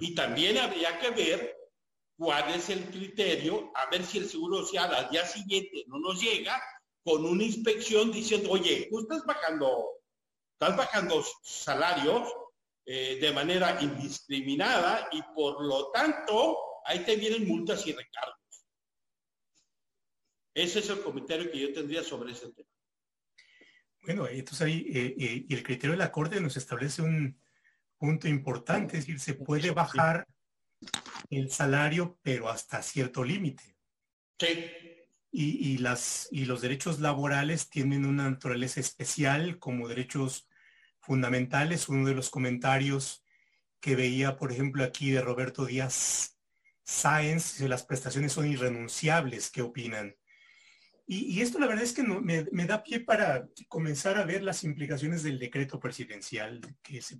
[0.00, 1.61] Y también habría que ver
[2.22, 6.20] cuál es el criterio, a ver si el Seguro Social al día siguiente no nos
[6.22, 6.62] llega
[7.02, 9.88] con una inspección diciendo, oye, tú estás bajando
[10.52, 12.32] estás bajando salarios
[12.86, 18.38] eh, de manera indiscriminada y por lo tanto ahí te vienen multas y recargos.
[20.54, 22.68] Ese es el comentario que yo tendría sobre ese tema.
[24.02, 27.36] Bueno, entonces ahí eh, eh, y el criterio de la Corte nos establece un
[27.98, 30.28] punto importante, es decir, se puede bajar
[31.30, 33.76] el salario, pero hasta cierto límite.
[34.38, 34.70] Sí.
[35.30, 40.48] Y, y, las, y los derechos laborales tienen una naturaleza especial como derechos
[41.00, 41.88] fundamentales.
[41.88, 43.24] Uno de los comentarios
[43.80, 46.38] que veía, por ejemplo, aquí de Roberto Díaz
[46.84, 49.50] Sáenz, las prestaciones son irrenunciables.
[49.50, 50.16] ¿Qué opinan?
[51.06, 55.22] Y, esto la verdad es que me, da pie para comenzar a ver las implicaciones
[55.22, 56.60] del decreto presidencial.
[56.82, 57.18] Que se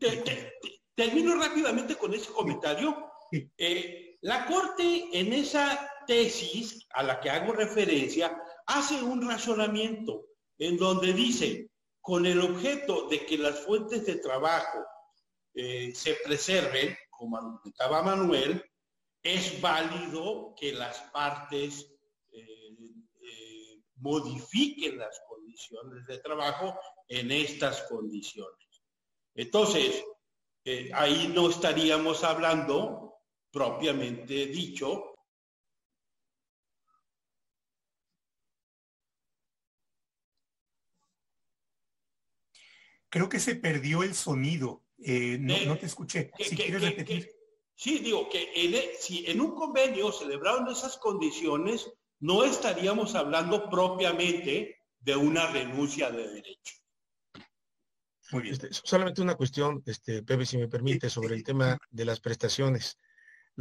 [0.95, 3.12] termino rápidamente con ese comentario.
[3.33, 10.27] Eh, la Corte en esa tesis a la que hago referencia hace un razonamiento
[10.59, 11.71] en donde dice,
[12.01, 14.85] con el objeto de que las fuentes de trabajo
[15.55, 18.63] eh, se preserven, como argumentaba Manuel,
[19.23, 21.89] es válido que las partes
[22.33, 26.79] eh, modifiquen las condiciones de trabajo
[27.09, 28.83] en estas condiciones.
[29.35, 30.05] Entonces,
[30.93, 33.12] ahí no estaríamos hablando,
[33.53, 35.13] propiamente dicho,
[43.13, 44.85] Creo que se perdió el sonido.
[44.97, 46.31] Eh, no, te escuché.
[46.39, 47.31] si quieres repetir.
[47.75, 54.79] sí, digo que e, si en un convenio celebraron esas condiciones, no estaríamos hablando propiamente
[54.99, 56.75] de una renuncia de derecho.
[58.31, 58.55] Muy bien.
[58.55, 62.97] Este, solamente una cuestión, este, Pepe, si me permite, sobre el tema de las prestaciones.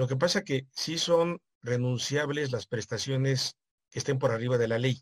[0.01, 3.55] Lo que pasa que sí son renunciables las prestaciones
[3.91, 4.99] que estén por arriba de la ley.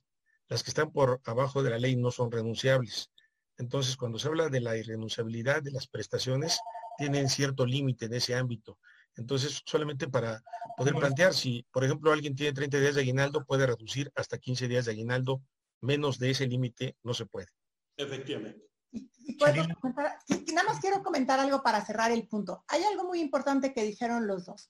[0.49, 3.09] Las que están por abajo de la ley no son renunciables.
[3.57, 6.59] Entonces, cuando se habla de la irrenunciabilidad de las prestaciones,
[6.97, 8.77] tienen cierto límite en ese ámbito.
[9.15, 10.41] Entonces, solamente para
[10.75, 14.67] poder plantear, si, por ejemplo, alguien tiene 30 días de aguinaldo, puede reducir hasta 15
[14.67, 15.41] días de aguinaldo,
[15.79, 17.47] menos de ese límite no se puede.
[17.95, 18.69] Efectivamente.
[18.91, 19.37] Y,
[20.53, 22.63] nada más quiero comentar algo para cerrar el punto.
[22.67, 24.69] Hay algo muy importante que dijeron los dos.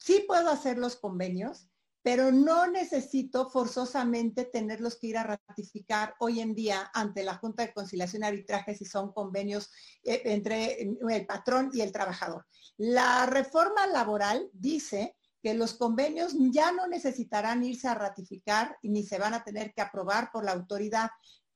[0.00, 1.70] Sí puedo hacer los convenios
[2.02, 7.64] pero no necesito forzosamente tenerlos que ir a ratificar hoy en día ante la Junta
[7.64, 9.70] de Conciliación y Arbitraje si son convenios
[10.02, 12.46] eh, entre el patrón y el trabajador.
[12.78, 19.18] La reforma laboral dice que los convenios ya no necesitarán irse a ratificar ni se
[19.18, 21.10] van a tener que aprobar por la autoridad.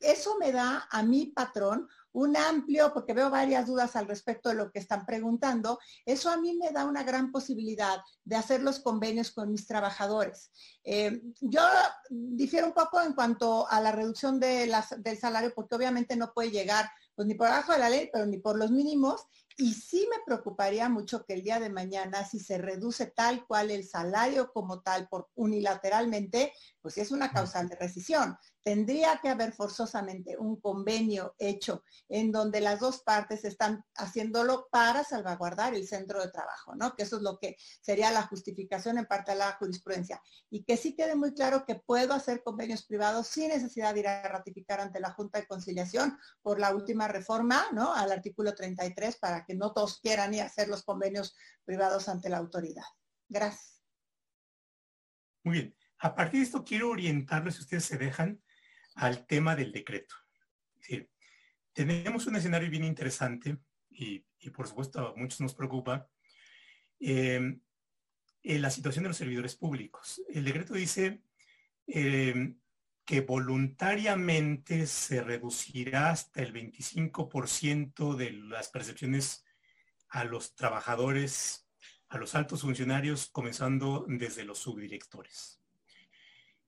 [0.05, 4.55] Eso me da a mi patrón un amplio, porque veo varias dudas al respecto de
[4.55, 8.79] lo que están preguntando, eso a mí me da una gran posibilidad de hacer los
[8.79, 10.53] convenios con mis trabajadores.
[10.85, 11.63] Eh, yo
[12.09, 16.53] difiero un poco en cuanto a la reducción de del salario, porque obviamente no puede
[16.53, 19.27] llegar pues, ni por abajo de la ley, pero ni por los mínimos,
[19.57, 23.71] y sí me preocuparía mucho que el día de mañana, si se reduce tal cual
[23.71, 28.37] el salario como tal por unilateralmente, pues es una causal de rescisión.
[28.65, 35.05] Tendría que haber forzosamente un convenio hecho en donde las dos partes están haciéndolo para
[35.05, 36.95] salvaguardar el centro de trabajo, ¿no?
[36.97, 40.23] Que eso es lo que sería la justificación en parte de la jurisprudencia.
[40.49, 44.09] Y que sí quede muy claro que puedo hacer convenios privados sin necesidad de ir
[44.09, 47.95] a ratificar ante la Junta de Conciliación por la última reforma, ¿no?
[47.95, 51.37] Al artículo 33 para que no todos quieran ir a hacer los convenios
[51.67, 52.85] privados ante la autoridad.
[53.29, 53.83] Gracias.
[55.43, 55.77] Muy bien.
[55.99, 58.43] A partir de esto quiero orientarles, si ustedes se dejan,
[58.95, 60.15] al tema del decreto.
[61.73, 63.59] tenemos un escenario bien interesante
[63.91, 64.25] y,
[64.55, 66.09] por supuesto a muchos nos preocupa
[67.01, 67.61] em,
[68.43, 70.23] en la situación de los servidores públicos.
[70.29, 71.23] El decreto dice
[71.87, 72.59] em,
[73.05, 79.45] que voluntariamente se reducirá hasta el 25% de las percepciones
[80.09, 81.69] a los trabajadores,
[82.09, 85.61] a los altos funcionarios, comenzando desde los subdirectores.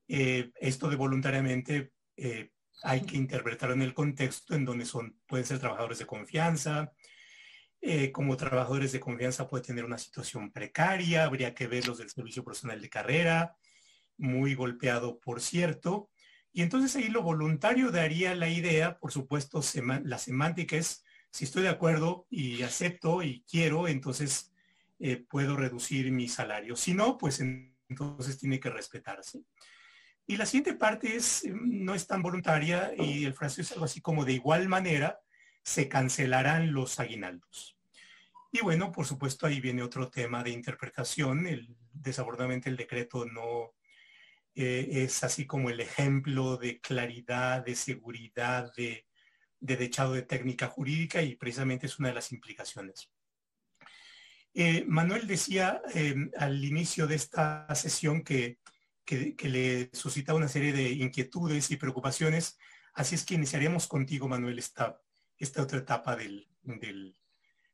[0.08, 2.50] Eh, esto de voluntariamente eh,
[2.82, 6.92] hay que interpretarlo en el contexto en donde son, pueden ser trabajadores de confianza.
[7.80, 12.10] Eh, como trabajadores de confianza puede tener una situación precaria, habría que ver los del
[12.10, 13.56] servicio personal de carrera,
[14.16, 16.10] muy golpeado, por cierto.
[16.52, 19.60] Y entonces ahí lo voluntario daría la idea, por supuesto,
[20.04, 24.52] la semántica es, si estoy de acuerdo y acepto y quiero, entonces
[24.98, 26.76] eh, puedo reducir mi salario.
[26.76, 29.42] Si no, pues entonces tiene que respetarse.
[30.26, 33.84] Y la siguiente parte es, eh, no es tan voluntaria y el frase es algo
[33.84, 35.20] así como de igual manera
[35.62, 37.78] se cancelarán los aguinaldos.
[38.50, 41.46] Y bueno, por supuesto ahí viene otro tema de interpretación.
[41.46, 41.76] El,
[42.64, 43.74] el decreto no
[44.54, 49.06] eh, es así como el ejemplo de claridad, de seguridad, de,
[49.60, 53.10] de dechado de técnica jurídica y precisamente es una de las implicaciones.
[54.54, 55.82] Eh, Manuel decía
[56.38, 58.58] al inicio de esta sesión que
[59.06, 62.58] que, le suscita una serie de inquietudes y preocupaciones.
[62.92, 65.00] Así es que iniciaríamos contigo, Manuel, esta,
[65.58, 66.48] otra etapa del,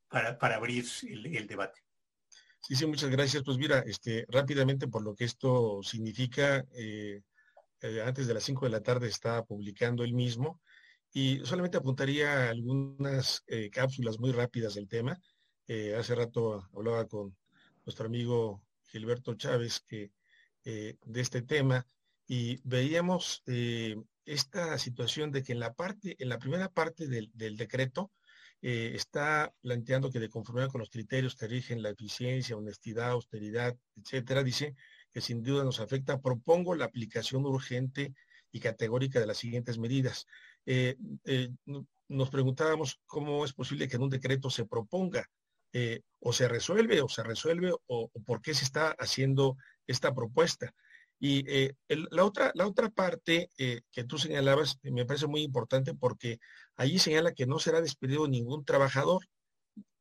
[0.09, 1.80] para, abrir el, debate.
[2.61, 3.43] Sí, sí, muchas gracias.
[3.43, 7.22] Pues mira, este, rápidamente por lo que esto significa, eh,
[7.80, 10.61] eh, antes de las 5 de la tarde está publicando el mismo
[11.12, 15.18] y solamente apuntaría algunas eh, cápsulas muy rápidas del tema.
[15.99, 17.35] hace rato hablaba con
[17.87, 20.11] nuestro amigo Gilberto Chávez que
[20.65, 21.87] eh, de este tema
[22.29, 27.57] y veíamos eh, esta situación de que en la parte, en la primera parte del,
[27.57, 28.13] decreto,
[28.61, 33.77] eh, está planteando que de conformidad con los criterios que rigen la eficiencia, honestidad, austeridad,
[33.97, 34.77] etcétera, dice
[35.13, 38.15] que sin duda nos afecta, propongo la aplicación urgente
[38.53, 40.27] y categórica de las siguientes medidas.
[42.09, 45.29] nos preguntábamos cómo es posible que en un decreto se proponga
[46.21, 49.57] o se resuelve o se resuelve o, por qué se está haciendo
[49.87, 50.74] esta propuesta.
[51.24, 51.76] Y eh,
[52.11, 56.41] la, otra, la otra parte eh, que tú señalabas eh, me parece muy importante porque
[56.74, 59.28] allí señala que no será despedido ningún trabajador,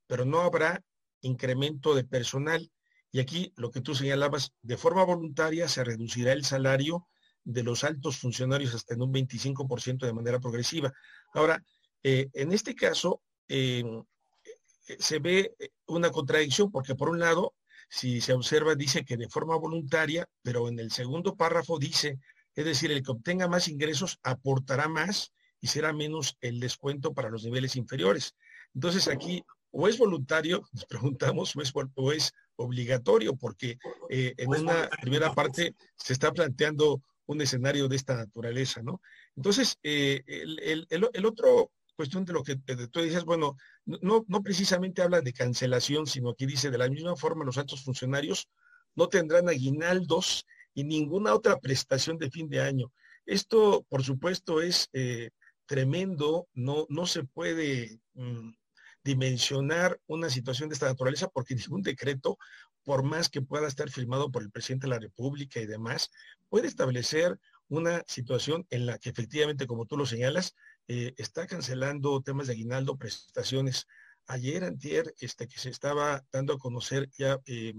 [0.07, 0.83] pero no habrá
[1.21, 2.71] incremento de personal.
[3.11, 7.07] Y aquí lo que tú señalabas, de forma voluntaria se reducirá el salario
[7.43, 10.91] de los altos funcionarios hasta en un 25% de manera progresiva.
[11.33, 11.63] Ahora,
[12.01, 15.55] en este caso, se ve
[15.85, 17.53] una contradicción porque por un lado
[17.91, 22.19] si se observa, dice que de forma voluntaria, pero en el segundo párrafo dice,
[22.55, 27.29] es decir, el que obtenga más ingresos aportará más y será menos el descuento para
[27.29, 28.33] los niveles inferiores.
[28.73, 33.77] Entonces aquí o es voluntario, nos preguntamos, o es, o es obligatorio, porque
[34.09, 39.01] eh, en una primera parte se está planteando un escenario de esta naturaleza, ¿no?
[39.35, 45.01] Entonces, eh, el, el, otro cuestión de lo que tú dices, bueno, no, no precisamente
[45.01, 48.49] habla de cancelación, sino que dice de la misma forma los altos funcionarios
[48.95, 52.91] no tendrán aguinaldos y ninguna otra prestación de fin de año.
[53.25, 55.29] Esto, por supuesto, es eh,
[55.65, 58.51] tremendo, no, no se puede, mm,
[59.03, 62.37] dimensionar una situación de esta naturaleza porque ningún decreto,
[62.83, 66.09] por más que pueda estar firmado por el presidente de la República y demás,
[66.49, 70.55] puede establecer una situación en la que efectivamente, como tú lo señalas,
[70.87, 73.87] eh, está cancelando temas de aguinaldo, prestaciones.
[74.27, 77.73] Ayer, antier, este, que se estaba dando a conocer ya, eh,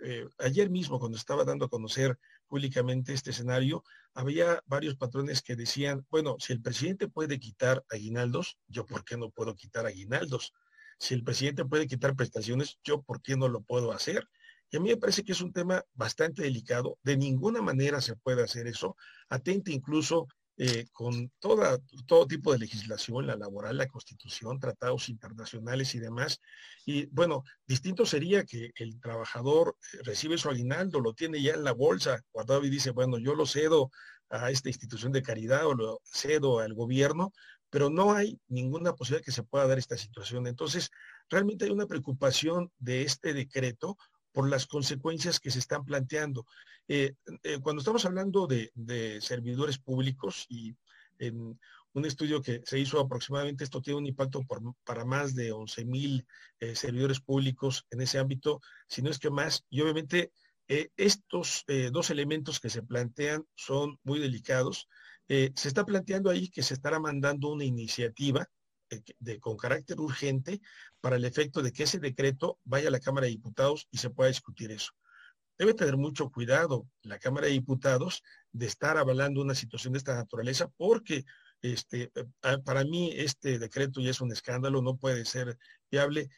[0.00, 3.84] eh, ayer mismo, cuando estaba dando a conocer públicamente este escenario,
[4.14, 9.16] había varios patrones que decían, bueno, si el presidente puede quitar aguinaldos, yo por qué
[9.16, 10.52] no puedo quitar aguinaldos.
[10.98, 14.28] Si el presidente puede quitar prestaciones, yo por qué no lo puedo hacer.
[14.70, 16.98] Y a mí me parece que es un tema bastante delicado.
[17.02, 18.96] De ninguna manera se puede hacer eso.
[19.28, 20.26] Atente incluso
[20.60, 26.40] eh, con todo tipo de legislación, la laboral, la constitución, tratados internacionales y demás.
[26.84, 31.62] Y bueno, distinto sería que el trabajador eh, recibe su aguinaldo, lo tiene ya en
[31.62, 33.92] la bolsa, guardado y dice, bueno, yo lo cedo
[34.30, 37.32] a esta institución de caridad o lo cedo al gobierno,
[37.70, 40.48] pero no hay ninguna posibilidad que se pueda dar esta situación.
[40.48, 40.90] Entonces,
[41.30, 43.96] realmente hay una preocupación de este decreto
[44.32, 46.46] por las consecuencias que se están planteando.
[46.86, 48.70] Eh, eh, cuando estamos hablando de,
[49.20, 50.74] servidores públicos y
[51.18, 51.58] en
[51.92, 54.42] un estudio que se hizo aproximadamente, esto tiene un impacto
[54.84, 56.26] para más de 11 mil
[56.60, 60.32] eh, servidores públicos en ese ámbito, si no es que más, y obviamente
[60.98, 64.86] estos dos elementos que se plantean son muy delicados.
[65.26, 68.46] se está planteando ahí que se estará mandando una iniciativa
[69.18, 70.60] de, con carácter urgente
[71.00, 74.10] para el efecto de que ese decreto vaya a la Cámara de Diputados y se
[74.10, 74.92] pueda discutir eso.
[75.58, 78.22] Debe tener mucho cuidado la Cámara de Diputados
[78.52, 81.24] de estar avalando una situación de esta naturaleza porque
[81.62, 85.58] este, eh, para mí este decreto ya es un escándalo, no puede ser
[85.90, 86.28] viable.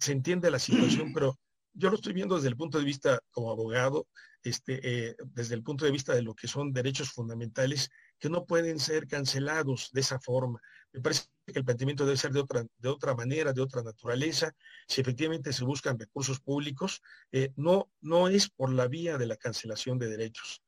[0.00, 1.38] se entiende la situación, pero
[1.74, 4.06] yo lo estoy viendo desde el punto de vista como abogado,
[4.42, 8.46] este, eh, desde el punto de vista de lo que son derechos fundamentales que no
[8.46, 10.60] pueden ser cancelados de esa forma.
[10.92, 14.52] Me parece que el planteamiento debe ser de otra, de otra manera, de otra naturaleza.
[14.88, 17.00] Si efectivamente se buscan recursos públicos,
[17.32, 20.62] eh, no, no es por la vía de la cancelación de derechos.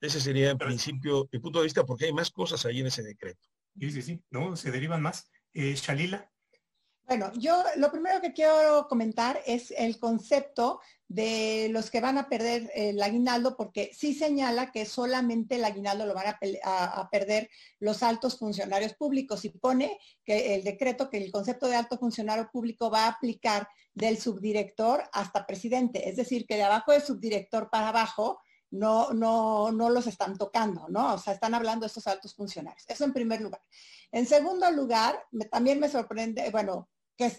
[0.00, 3.02] Ese sería en principio mi punto de vista, porque hay más cosas ahí en ese
[3.02, 3.48] decreto.
[3.78, 5.30] Sí, sí, sí, no, se derivan más.
[5.52, 6.30] Eh, Shalila.
[7.08, 10.78] Bueno, yo lo primero que quiero comentar es el concepto
[11.08, 16.04] de los que van a perder el aguinaldo, porque sí señala que solamente el aguinaldo
[16.04, 17.48] lo van a, perder
[17.80, 22.50] los altos funcionarios públicos y pone que el decreto, que el concepto de alto funcionario
[22.52, 27.70] público va a aplicar del subdirector hasta presidente, es decir, que de abajo del subdirector
[27.70, 28.38] para abajo
[28.70, 31.14] no, no, no los están tocando, ¿no?
[31.14, 32.84] O sea, están hablando estos altos funcionarios.
[32.86, 33.62] Eso en primer lugar.
[34.12, 35.18] En segundo lugar,
[35.50, 37.32] también me sorprende, bueno, que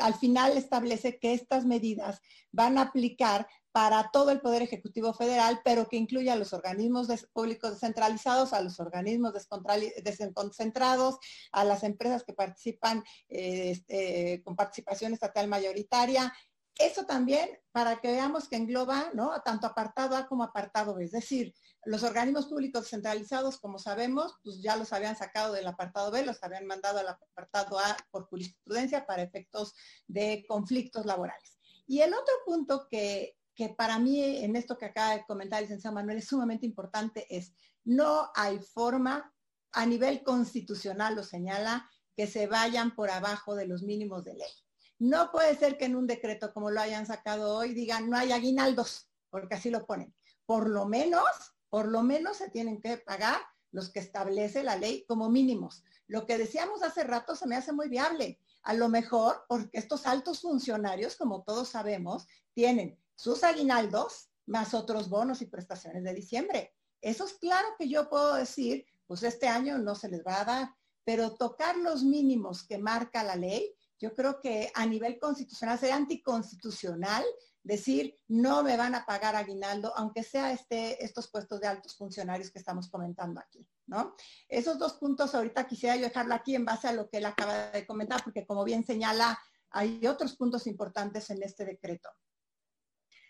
[0.00, 2.20] al final establece que estas medidas
[2.50, 7.08] van a aplicar para todo el Poder Ejecutivo Federal, pero que incluye a los organismos
[7.32, 11.16] públicos descentralizados, a los organismos desconcentrados,
[11.52, 16.34] a las empresas que participan eh, este, con participación estatal mayoritaria,
[16.78, 19.40] eso también para que veamos que engloba ¿no?
[19.42, 21.04] tanto apartado A como apartado B.
[21.04, 21.54] Es decir,
[21.84, 26.42] los organismos públicos centralizados, como sabemos, pues ya los habían sacado del apartado B, los
[26.42, 29.74] habían mandado al apartado A por jurisprudencia para efectos
[30.06, 31.58] de conflictos laborales.
[31.86, 35.64] Y el otro punto que, que para mí en esto que acaba de comentar el
[35.64, 37.52] licenciado Manuel es sumamente importante es,
[37.84, 39.34] no hay forma,
[39.72, 44.52] a nivel constitucional lo señala, que se vayan por abajo de los mínimos de ley.
[45.02, 48.30] No puede ser que en un decreto como lo hayan sacado hoy digan no hay
[48.30, 50.14] aguinaldos, porque así lo ponen.
[50.46, 51.24] Por lo menos,
[51.70, 53.40] por lo menos se tienen que pagar
[53.72, 55.82] los que establece la ley como mínimos.
[56.06, 58.38] Lo que decíamos hace rato se me hace muy viable.
[58.62, 65.08] A lo mejor porque estos altos funcionarios, como todos sabemos, tienen sus aguinaldos más otros
[65.08, 66.76] bonos y prestaciones de diciembre.
[67.00, 70.44] Eso es claro que yo puedo decir, pues este año no se les va a
[70.44, 75.78] dar, pero tocar los mínimos que marca la ley, yo creo que a nivel constitucional
[75.78, 77.24] sería anticonstitucional
[77.62, 82.50] decir no me van a pagar aguinaldo, aunque sea este, estos puestos de altos funcionarios
[82.50, 84.16] que estamos comentando aquí, ¿no?
[84.48, 87.70] Esos dos puntos ahorita quisiera yo dejarlo aquí en base a lo que él acaba
[87.70, 89.38] de comentar, porque como bien señala,
[89.70, 92.08] hay otros puntos importantes en este decreto.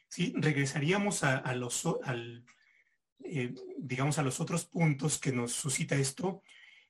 [0.09, 1.85] Sí, regresaríamos a, los,
[3.25, 6.43] eh, digamos, a los otros puntos que nos suscita esto.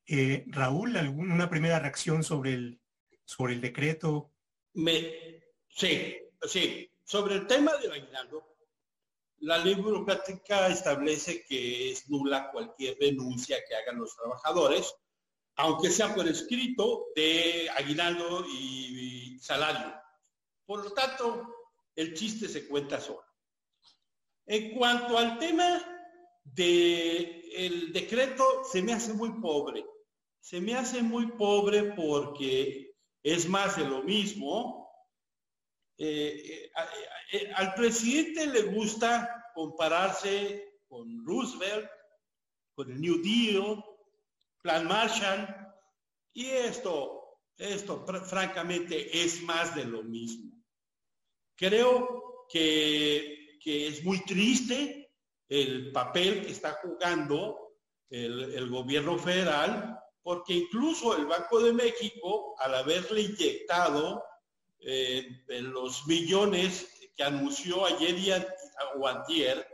[0.07, 2.82] Eh, Raúl, ¿alguna primera reacción sobre el,
[3.25, 4.31] sobre el decreto.
[4.75, 6.89] Me, sí, sí.
[7.05, 8.53] Sobre el tema del aguinaldo,
[9.43, 14.95] la ley burocrática establece que es nula cualquier denuncia que hagan los trabajadores,
[15.57, 19.95] aunque sea por escrito, de aguinaldo y, salario.
[20.65, 21.55] Por lo tanto,
[21.97, 23.25] el chiste se cuenta solo.
[24.47, 25.83] En cuanto al tema
[26.45, 29.85] del decreto, se me hace muy pobre.
[30.41, 32.92] Se me hace muy pobre porque
[33.23, 34.91] es más de lo mismo.
[35.99, 36.71] Eh,
[37.33, 41.89] eh, al presidente le gusta compararse con Roosevelt,
[42.75, 43.85] con el New Deal,
[44.63, 45.47] Plan Marshall,
[46.35, 50.53] y esto, esto francamente es más de lo mismo.
[51.57, 55.11] Creo que, que es muy triste
[55.49, 57.77] el papel que está jugando
[58.09, 64.23] el, el gobierno federal porque incluso el Banco de México, al haberle inyectado
[64.79, 68.31] eh, los millones que anunció ayer y
[68.97, 69.69] o antier,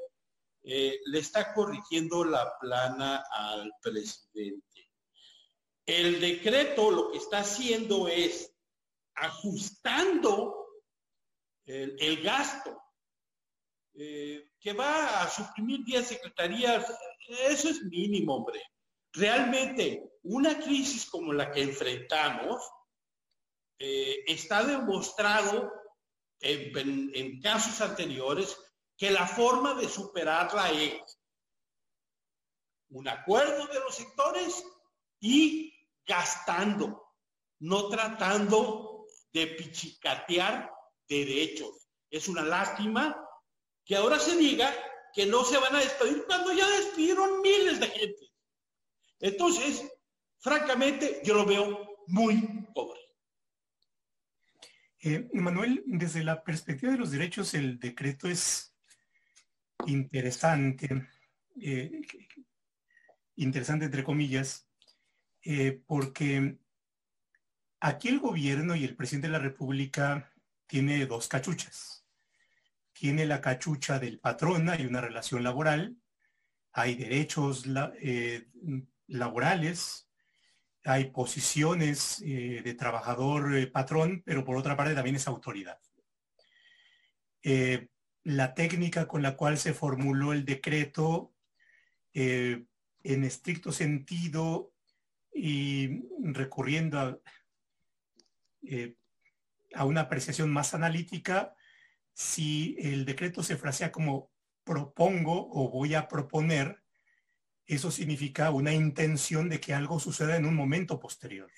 [0.62, 4.90] eh, le está corrigiendo la plana al presidente.
[5.86, 8.52] El decreto lo que está haciendo es
[9.14, 10.66] ajustando
[11.64, 12.80] el, gasto,
[13.94, 16.86] eh, que va a suprimir 10 secretarías,
[17.28, 18.62] eso es mínimo, hombre.
[19.12, 22.62] Realmente, una crisis como la que enfrentamos
[23.78, 25.72] eh, está demostrado
[26.40, 28.56] en, casos anteriores
[28.96, 31.18] que la forma de superarla es
[32.90, 34.64] un acuerdo de los sectores
[35.20, 35.72] y
[36.06, 37.14] gastando,
[37.60, 40.72] no tratando de pichicatear
[41.08, 41.88] derechos.
[42.10, 43.16] Es una lástima
[43.84, 44.74] que ahora se diga
[45.12, 48.32] que no se van a despedir cuando ya despidieron miles de gente.
[49.20, 49.84] Entonces,
[50.40, 53.00] francamente, yo lo veo muy pobre.
[55.00, 58.74] Eh, Manuel, desde la perspectiva de los derechos, el decreto es
[59.86, 61.06] interesante,
[61.60, 62.02] eh,
[63.36, 64.68] interesante entre comillas,
[65.42, 66.58] eh, porque
[67.78, 70.32] aquí el gobierno y el presidente de la República
[70.66, 72.04] tiene dos cachuchas.
[72.92, 75.96] Tiene la cachucha del patrón, hay una relación laboral,
[76.72, 77.66] hay derechos
[79.06, 80.07] laborales,
[80.84, 85.78] hay posiciones eh, de trabajador eh, patrón, pero por otra parte también es autoridad.
[87.42, 87.88] Eh,
[88.24, 91.34] la técnica con la cual se formuló el decreto,
[92.14, 92.66] en
[93.24, 94.72] estricto sentido
[95.32, 97.18] y recurriendo a,
[99.74, 101.54] a una apreciación más analítica,
[102.12, 104.32] si el decreto se frasea como
[104.64, 106.82] propongo o voy a proponer,
[107.68, 111.50] eso significa una intención de que algo suceda en un momento posterior.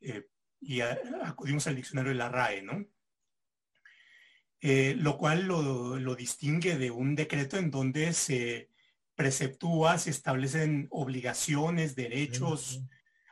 [0.00, 0.28] Eh,
[0.60, 2.86] y acudimos al diccionario de la RAE, ¿no?
[4.60, 8.70] Eh, lo cual lo, distingue de un decreto en donde se
[9.14, 12.82] preceptúa, se establecen obligaciones, derechos,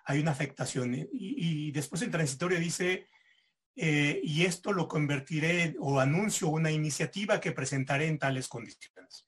[0.05, 1.09] hay una afectación.
[1.13, 3.09] Y, después el transitorio dice,
[3.77, 9.27] eh, y esto lo convertiré o anuncio una iniciativa que presentaré en tales condiciones.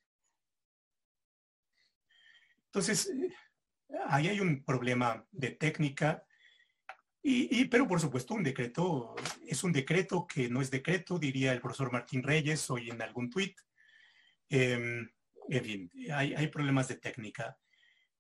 [2.77, 3.11] Entonces,
[4.07, 6.27] ahí hay un problema de técnica,
[7.23, 9.17] y, pero por supuesto un decreto
[9.47, 13.31] es un decreto que no es decreto, diría el profesor Martín Reyes hoy en algún
[13.31, 13.59] tuit.
[14.51, 15.09] Em,
[15.49, 17.59] en fin, hay, hay problemas de técnica.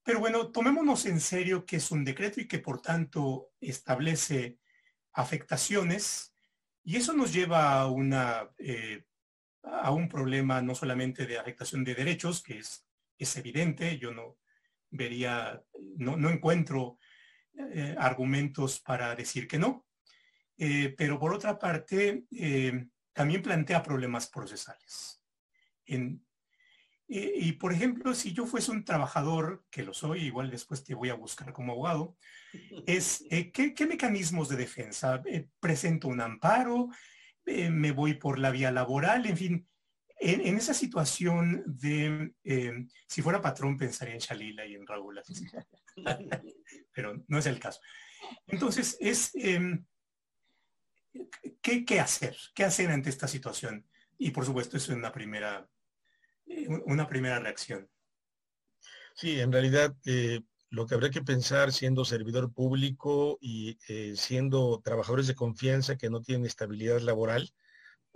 [0.02, 4.59] Pero bueno, tomémonos en serio que es un decreto y que por tanto establece
[5.12, 6.34] afectaciones
[6.82, 9.04] y eso nos lleva a, una, eh,
[9.64, 12.86] a un problema no solamente de afectación de derechos, que es,
[13.18, 14.38] es evidente, yo no,
[14.97, 15.62] vería,
[15.97, 16.99] no, no encuentro
[17.59, 19.86] eh, argumentos para decir que no.
[20.59, 25.22] Eh, pero por otra parte, eh, también plantea problemas procesales.
[27.09, 31.09] y por ejemplo, si yo fuese un trabajador, que lo soy, igual después te voy
[31.09, 32.16] a buscar como abogado,
[32.86, 35.22] es ¿qué, ¿qué, mecanismos de defensa?
[35.61, 36.88] ¿Presento un amparo?
[37.44, 39.26] ¿Me voy por la vía laboral?
[39.26, 39.68] En fin,
[40.18, 45.20] en, esa situación de, eh, si fuera patrón, pensaría en Shalila y en Raúl,
[46.92, 47.80] pero no es el caso.
[48.46, 49.84] Entonces, es, em,
[51.60, 52.36] ¿qué, hacer?
[52.54, 53.86] ¿Qué hacer ante esta situación?
[54.18, 55.68] Y por supuesto, eso es una primera,
[56.46, 57.88] eh, una primera reacción.
[59.14, 60.40] Sí, en realidad, eh,
[60.70, 63.78] lo que habría que pensar siendo servidor público y
[64.16, 67.50] siendo trabajadores de confianza que no tienen estabilidad laboral,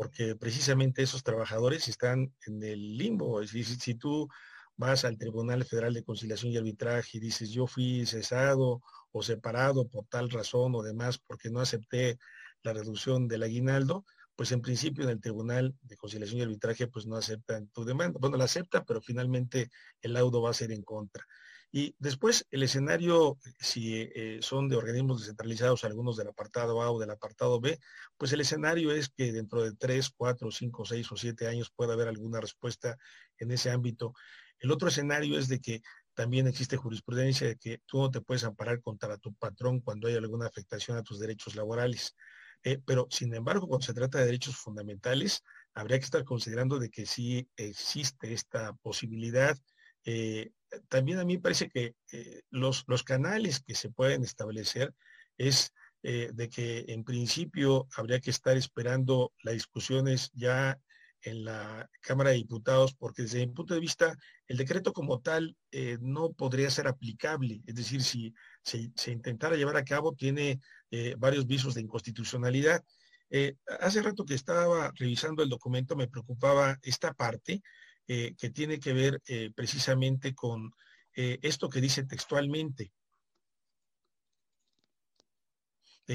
[0.01, 3.46] porque precisamente esos trabajadores están en el limbo.
[3.46, 4.30] Si, si tú
[4.74, 8.80] vas al Tribunal Federal de Conciliación y Arbitraje y dices yo fui cesado
[9.12, 12.18] o separado por tal razón o demás porque no acepté
[12.62, 17.05] la reducción del aguinaldo, pues en principio en el Tribunal de Conciliación y Arbitraje pues
[17.05, 18.18] no aceptan tu demanda.
[18.18, 19.68] Bueno, la acepta, pero finalmente
[20.01, 21.26] el laudo va a ser en contra.
[21.73, 26.99] Y después el escenario, si eh, son de organismos descentralizados, algunos del apartado A o
[26.99, 27.79] del apartado B,
[28.16, 31.93] pues el escenario es que dentro de tres, cuatro, cinco, seis o siete años pueda
[31.93, 32.97] haber alguna respuesta
[33.39, 34.14] en ese ámbito.
[34.59, 35.81] El otro escenario es de que
[36.14, 40.16] también existe jurisprudencia de que tú no te puedes amparar contra tu patrón cuando hay
[40.16, 42.14] alguna afectación a tus derechos laborales.
[42.62, 45.43] Eh, pero, sin embargo, cuando se trata de derechos fundamentales,
[45.73, 49.57] habría que estar considerando de que sí existe esta posibilidad.
[50.05, 50.53] Eh,
[50.88, 54.94] también a mí parece que eh, los, los canales que se pueden establecer
[55.36, 55.72] es
[56.03, 60.80] de que en principio habría que estar esperando las discusiones ya
[61.22, 65.57] en la Cámara de Diputados, porque desde mi punto de vista el decreto como tal
[65.70, 67.62] eh, no podría ser aplicable.
[67.66, 72.82] Es decir, si se intentara llevar a cabo, tiene eh, varios visos de inconstitucionalidad.
[73.30, 77.62] Eh, hace rato que estaba revisando el documento, me preocupaba esta parte
[78.11, 79.21] que tiene que ver
[79.55, 80.73] precisamente con
[81.15, 82.91] esto que dice textualmente.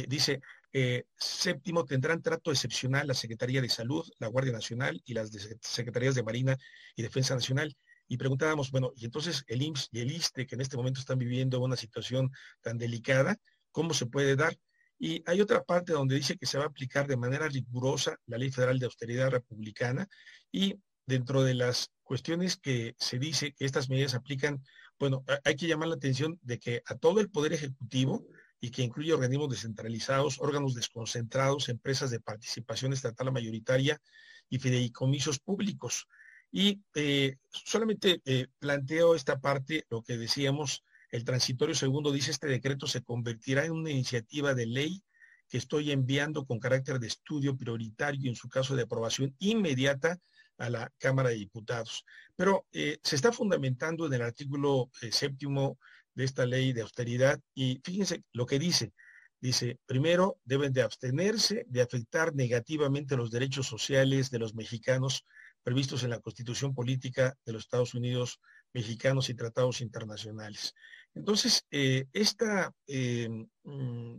[0.07, 0.41] dice,
[0.77, 5.31] eh, séptimo, tendrán trato excepcional la Secretaría de Salud, la Guardia Nacional y las
[5.61, 6.57] Secretarías de Marina
[6.97, 7.73] y Defensa Nacional.
[8.09, 11.17] Y preguntábamos, bueno, y entonces el IMSS y el ISTE, que en este momento están
[11.17, 12.29] viviendo una situación
[12.61, 13.37] tan delicada,
[13.71, 14.57] ¿cómo se puede dar?
[14.99, 18.37] Y hay otra parte donde dice que se va a aplicar de manera rigurosa la
[18.37, 20.09] Ley Federal de Austeridad Republicana
[20.51, 20.75] y
[21.05, 24.63] dentro de las cuestiones que se dice que estas medidas aplican,
[24.99, 28.25] bueno, hay que llamar la atención de que a todo el Poder Ejecutivo,
[28.65, 34.01] y que incluye organismos descentralizados, órganos desconcentrados, empresas de participación estatal mayoritaria
[34.49, 36.07] y fideicomisos públicos.
[36.51, 42.47] Y eh, solamente eh, planteo esta parte, lo que decíamos, el transitorio segundo dice, este
[42.47, 45.03] decreto se convertirá en una iniciativa de ley
[45.47, 50.17] que estoy enviando con carácter de estudio prioritario y en su caso de aprobación inmediata
[50.57, 52.05] a la Cámara de Diputados.
[52.35, 55.77] Pero eh, se está fundamentando en el artículo séptimo
[56.13, 58.93] de esta ley de austeridad y fíjense lo que dice.
[59.41, 65.25] Dice, primero, deben de abstenerse de afectar negativamente los derechos sociales de los mexicanos
[65.61, 68.39] previstos en la Constitución Política de los Estados Unidos
[68.73, 70.73] mexicanos y tratados internacionales.
[71.15, 72.45] Entonces, este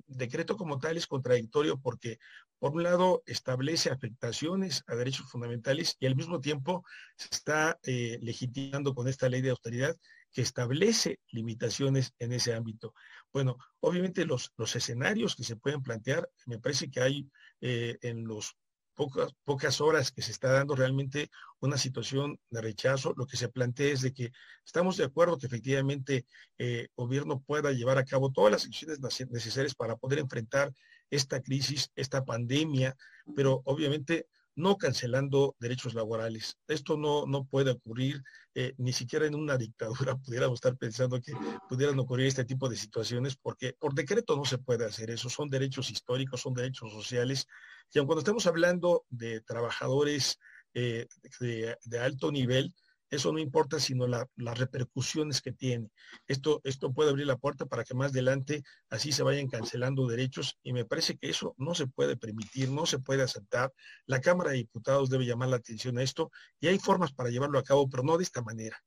[0.07, 2.19] decreto como tal es contradictorio porque,
[2.67, 6.85] por un lado, establece afectaciones a derechos fundamentales y al mismo tiempo
[7.17, 9.97] se está eh, legitimando con esta ley de austeridad
[10.33, 12.93] que establece limitaciones en ese ámbito.
[13.33, 18.27] Bueno, obviamente los, los escenarios que se pueden plantear, me parece que hay eh, en
[18.27, 18.57] los
[18.95, 23.49] pocas, pocas horas que se está dando realmente una situación de rechazo, lo que se
[23.49, 24.33] plantea es de que
[24.65, 26.27] estamos de acuerdo que efectivamente
[26.59, 28.99] el eh, gobierno pueda llevar a cabo todas las acciones
[29.31, 30.73] necesarias para poder enfrentar
[31.11, 32.97] esta crisis, esta pandemia,
[33.35, 34.27] pero obviamente
[34.57, 36.57] no cancelando derechos laborales.
[36.67, 38.23] Esto no, no puede ocurrir,
[38.55, 41.33] eh, ni siquiera en una dictadura pudiéramos estar pensando que
[41.69, 45.29] pudieran ocurrir este tipo de situaciones, porque por decreto no se puede hacer eso.
[45.29, 47.47] Son derechos históricos, son derechos sociales.
[47.93, 50.39] Y aun cuando estamos hablando de trabajadores
[50.75, 51.07] eh,
[51.41, 52.75] de alto nivel,
[53.11, 55.91] eso no importa sino las repercusiones que tiene.
[56.27, 60.59] Esto, esto puede abrir la puerta para que más adelante así se vayan cancelando derechos
[60.63, 63.73] y me parece que eso no se puede permitir, no se puede aceptar.
[64.07, 66.31] La Cámara de Diputados debe llamar la atención a esto
[66.61, 68.83] y hay formas para llevarlo a cabo, pero no de esta manera.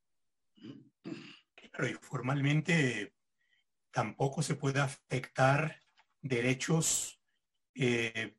[1.02, 3.14] Pero y formalmente
[3.90, 5.80] tampoco se puede afectar
[6.20, 7.20] derechos
[7.74, 8.36] eh,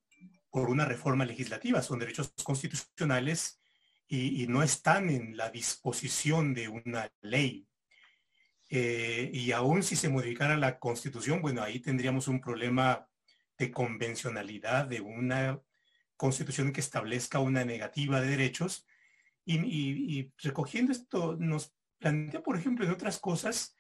[0.50, 3.61] por una reforma legislativa, son derechos constitucionales
[4.14, 7.66] y, no están en la disposición de una ley.
[8.70, 13.08] Eh, y aún si se modificara la constitución, bueno, ahí tendríamos un problema
[13.58, 15.62] de convencionalidad de una
[16.18, 18.86] constitución que establezca una negativa de derechos.
[19.46, 23.78] Y, recogiendo esto, nos plantea, por ejemplo, en otras cosas,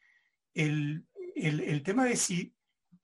[0.53, 1.05] el,
[1.35, 2.55] el tema de si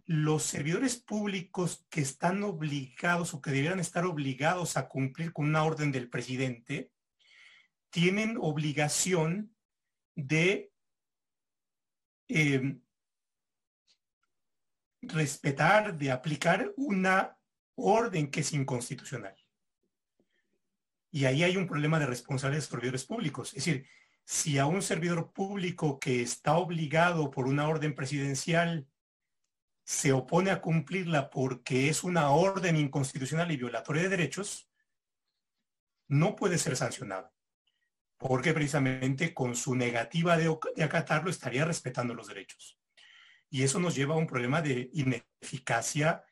[0.05, 5.65] los servidores públicos que están obligados o que debieran estar obligados a cumplir con una
[5.65, 6.91] orden del presidente,
[7.97, 9.55] tienen obligación
[10.13, 10.71] de
[12.27, 12.77] eh,
[15.01, 17.39] respetar, de aplicar una
[17.73, 19.35] orden que es inconstitucional.
[21.09, 23.49] Y ahí hay un problema de responsabilidad de servidores públicos.
[23.55, 23.87] Es decir,
[24.23, 28.87] si a un servidor público que está obligado por una orden presidencial
[29.85, 34.69] se opone a cumplirla porque es una orden inconstitucional y violatoria de derechos,
[36.07, 37.35] no puede ser sancionado
[38.17, 42.79] porque precisamente con su negativa de, acatarlo estaría respetando los derechos.
[43.49, 46.23] Y eso nos lleva a un problema de ineficacia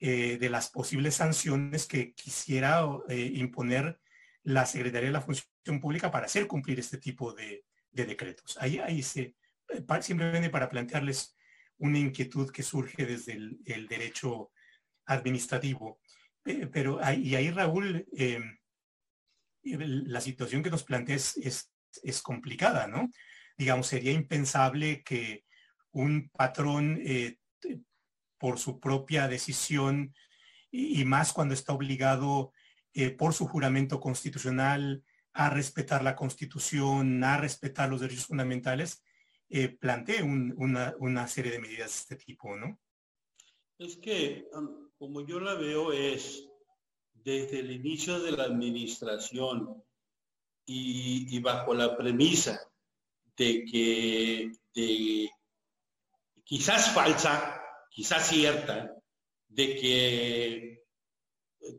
[0.00, 4.00] eh, de las posibles sanciones que quisiera eh, imponer
[4.42, 8.58] la Secretaría de la Función Pública para hacer cumplir este tipo de, decretos.
[8.60, 9.36] Ahí, ahí se,
[9.68, 11.36] eh, simplemente para plantearles
[11.78, 14.50] una inquietud que surge desde el, derecho
[15.06, 16.00] administrativo.
[16.72, 18.06] pero, y ahí, Raúl,
[19.64, 21.70] la situación que nos plantea es,
[22.02, 23.10] es, complicada, ¿no?
[23.56, 25.44] digamos, sería impensable que
[25.92, 27.38] un patrón eh,
[28.38, 30.14] por su propia decisión
[30.70, 32.52] y, más cuando está obligado
[32.92, 39.02] eh, por su juramento constitucional a respetar la constitución, a respetar los derechos fundamentales,
[39.48, 42.80] eh, plantee una, una, serie de medidas de este tipo, ¿no?
[43.78, 44.48] Es que,
[44.98, 46.48] como yo la veo, es
[47.24, 49.82] desde el inicio de la administración
[50.66, 52.60] y, bajo la premisa
[53.36, 55.30] de que de,
[56.44, 58.94] quizás falsa, quizás cierta,
[59.48, 60.84] de que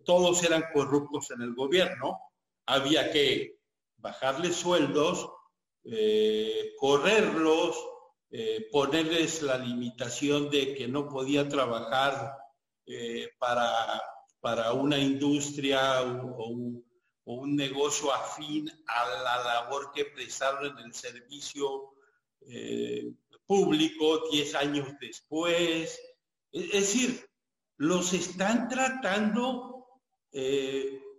[0.03, 2.19] todos eran corruptos en el gobierno,
[2.65, 3.59] había que
[3.97, 5.29] bajarles sueldos,
[5.83, 7.77] eh, correrlos,
[8.31, 12.35] eh, ponerles la limitación de que no podía trabajar
[12.87, 14.01] eh, para,
[14.45, 16.49] para, una industria o,
[17.25, 21.95] un, negocio afín a la labor que prestaron en el servicio
[23.47, 25.99] público 10 años después.
[26.51, 27.27] Es decir,
[27.77, 29.87] los están tratando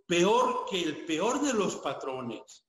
[0.07, 2.65] peor que el peor de los patrones.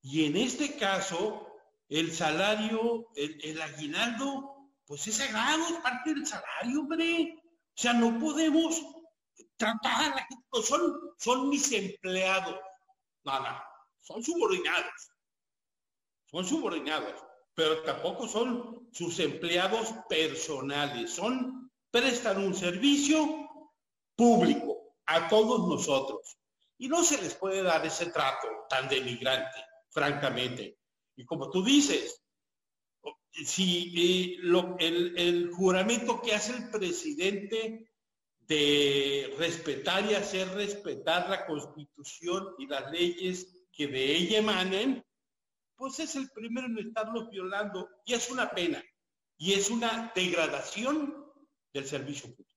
[0.00, 1.48] Y en este caso,
[1.88, 7.34] el salario, el, aguinaldo, pues es sagrado, es parte del salario, hombre.
[7.76, 8.80] O sea, no podemos
[9.62, 12.58] tratar pues son, son mis empleados.
[13.24, 13.62] No, no,
[14.00, 15.10] son subordinados.
[16.26, 17.14] Son subordinados,
[17.54, 21.12] pero tampoco son sus empleados personales.
[21.12, 23.48] Son, prestan un servicio
[24.16, 26.38] público a todos nosotros.
[26.78, 30.78] Y no se les puede dar ese trato tan denigrante, francamente.
[31.14, 32.22] Y como tú dices,
[33.32, 34.38] si eh,
[34.80, 37.91] el, juramento que hace el presidente
[38.52, 45.04] de respetar y hacer respetar la constitución y las leyes que de ella emanen,
[45.74, 48.82] pues es el primero en estarlos violando y es una pena
[49.38, 51.14] y es una degradación
[51.72, 52.52] del servicio público.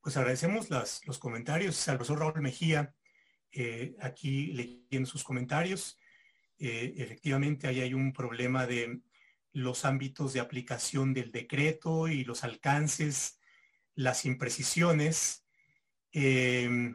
[0.00, 2.94] Pues agradecemos los comentarios al profesor Raúl Mejía,
[3.50, 5.98] eh, aquí leyendo sus comentarios.
[6.58, 9.00] Eh, efectivamente, ahí hay un problema de
[9.52, 13.40] los ámbitos de aplicación del decreto y los alcances,
[13.94, 15.44] las imprecisiones.
[16.12, 16.94] Eh,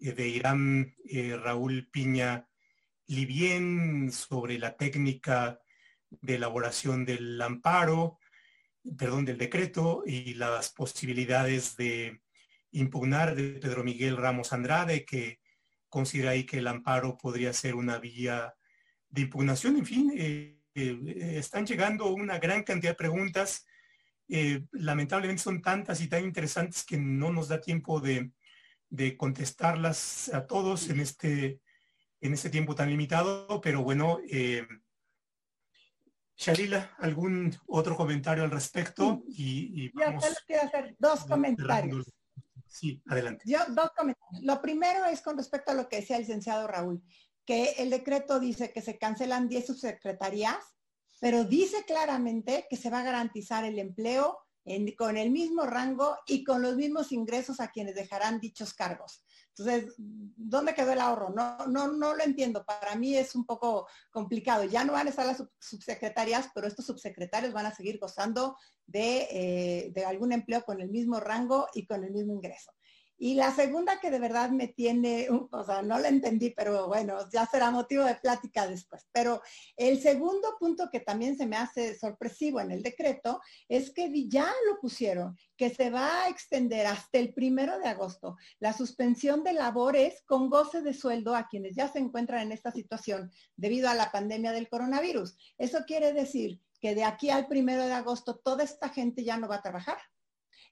[0.00, 0.94] de Irán
[1.42, 2.48] Raúl Piña
[3.06, 5.60] Livien sobre la técnica
[6.10, 8.18] de elaboración del amparo,
[8.96, 12.20] perdón, del decreto y las posibilidades de
[12.72, 15.40] impugnar de Pedro Miguel Ramos Andrade, que
[15.88, 18.54] considera ahí que el amparo podría ser una vía
[19.08, 19.76] de impugnación.
[19.76, 23.66] En fin, eh, eh, están llegando una gran cantidad de preguntas.
[24.30, 28.32] Eh, lamentablemente son tantas y tan interesantes que no nos da tiempo de,
[29.16, 31.60] contestarlas a todos en este,
[32.20, 34.18] en este tiempo tan limitado, pero bueno,
[36.40, 39.22] Shalila, ¿algún otro comentario al respecto?
[39.28, 42.10] Y, y Yo solo quiero hacer dos comentarios.
[42.66, 43.44] Sí, adelante.
[43.46, 44.42] Yo dos comentarios.
[44.42, 47.02] Lo primero es con respecto a lo que decía el licenciado Raúl,
[47.44, 50.64] que el decreto dice que se cancelan 10 subsecretarías,
[51.20, 54.38] pero dice claramente que se va a garantizar el empleo
[54.96, 59.24] con el mismo rango y con los mismos ingresos a quienes dejarán dichos cargos.
[59.48, 61.30] Entonces, ¿dónde quedó el ahorro?
[61.30, 62.64] No, no, no lo entiendo.
[62.64, 64.64] Para mí es un poco complicado.
[64.64, 68.56] Ya no van a estar las subsecretarias, pero estos subsecretarios van a seguir gozando
[68.92, 72.72] eh, de algún empleo con el mismo rango y con el mismo ingreso.
[73.22, 77.18] Y la segunda que de verdad me tiene, o sea, no la entendí, pero bueno,
[77.30, 79.06] ya será motivo de plática después.
[79.12, 79.42] Pero
[79.76, 84.50] el segundo punto que también se me hace sorpresivo en el decreto es que ya
[84.66, 89.52] lo pusieron, que se va a extender hasta el primero de agosto la suspensión de
[89.52, 93.94] labores con goce de sueldo a quienes ya se encuentran en esta situación debido a
[93.94, 95.36] la pandemia del coronavirus.
[95.58, 99.46] Eso quiere decir que de aquí al primero de agosto toda esta gente ya no
[99.46, 99.98] va a trabajar.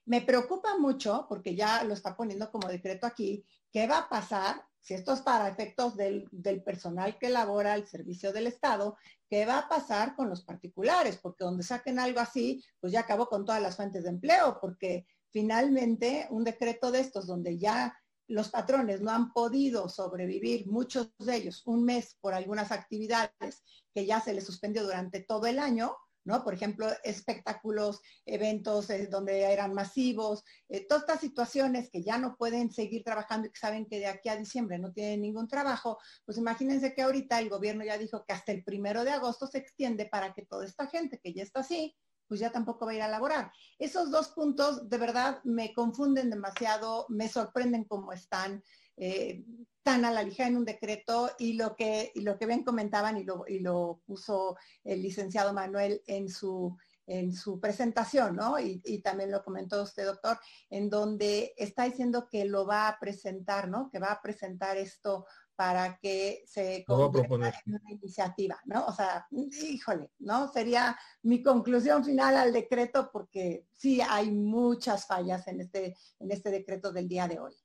[0.05, 4.63] Me preocupa mucho, porque ya lo está poniendo como decreto aquí, qué va a pasar,
[4.81, 6.27] si esto es para efectos del,
[6.65, 8.97] personal que elabora el servicio del Estado,
[9.29, 13.27] qué va a pasar con los particulares, porque donde saquen algo así, pues ya acabó
[13.27, 17.95] con todas las fuentes de empleo, porque finalmente un decreto de estos donde ya
[18.27, 24.05] los patrones no han podido sobrevivir, muchos de ellos, un mes por algunas actividades que
[24.05, 29.73] ya se les suspendió durante todo el año, Por ejemplo, espectáculos, eventos eh, donde eran
[29.73, 33.99] masivos, eh, todas estas situaciones que ya no pueden seguir trabajando y que saben que
[33.99, 37.97] de aquí a diciembre no tienen ningún trabajo, pues imagínense que ahorita el gobierno ya
[37.97, 41.33] dijo que hasta el primero de agosto se extiende para que toda esta gente que
[41.33, 41.95] ya está así,
[42.27, 43.51] pues ya tampoco va a ir a laborar.
[43.79, 48.63] Esos dos puntos de verdad me confunden demasiado, me sorprenden cómo están.
[48.99, 49.45] Eh,
[49.81, 53.23] tan a la ligera en un decreto y lo que, lo que bien comentaban y
[53.23, 56.77] lo, y lo puso el licenciado Manuel en su,
[57.07, 58.59] en su presentación, ¿no?
[58.59, 60.37] Y, también lo comentó usted, doctor,
[60.69, 63.89] en donde está diciendo que lo va a presentar, ¿no?
[63.89, 65.25] Que va a presentar esto
[65.55, 68.85] para que se convierta en una iniciativa, ¿no?
[68.85, 70.51] O sea, híjole, ¿no?
[70.51, 76.51] Sería mi conclusión final al decreto porque sí hay muchas fallas en este, en este
[76.51, 77.55] decreto del día de hoy.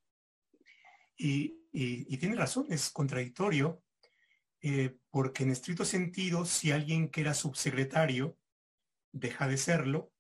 [1.17, 1.61] Y,
[2.19, 3.83] tiene razón, es contradictorio,
[4.61, 8.39] eh, porque en estricto sentido, si alguien que era subsecretario
[9.13, 10.13] deja de serlo,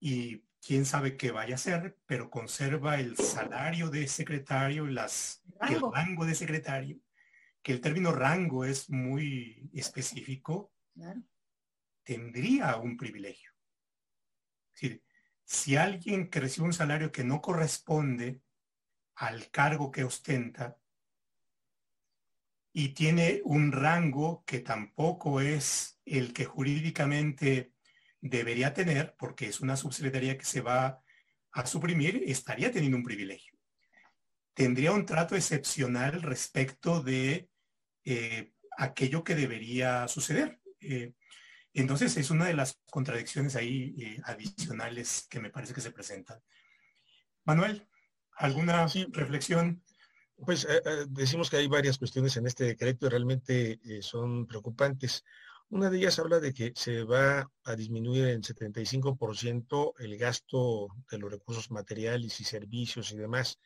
[0.00, 5.80] y quién sabe qué vaya a ser, pero conserva el salario de secretario, las, el
[5.92, 7.00] rango de secretario,
[7.62, 10.72] que el término rango es muy específico,
[12.02, 13.50] tendría un privilegio.
[15.44, 18.43] si alguien que recibe un salario que no corresponde
[19.16, 20.78] al cargo que ostenta
[22.72, 27.72] y tiene un rango que tampoco es el que jurídicamente
[28.20, 31.00] debería tener, porque es una subsecretaría que se va
[31.52, 33.54] a suprimir, estaría teniendo un privilegio.
[34.54, 37.48] Tendría un trato excepcional respecto de
[38.04, 40.60] eh, aquello que debería suceder.
[40.80, 41.12] Eh,
[41.74, 46.40] entonces es una de las contradicciones ahí eh, adicionales que me parece que se presentan.
[47.44, 47.86] Manuel.
[48.36, 49.82] ¿Alguna reflexión?
[50.36, 54.46] Pues eh, eh, decimos que hay varias cuestiones en este decreto y realmente eh, son
[54.46, 55.24] preocupantes.
[55.68, 61.18] Una de ellas habla de que se va a disminuir en 75% el gasto de
[61.18, 63.58] los recursos materiales y servicios y demás.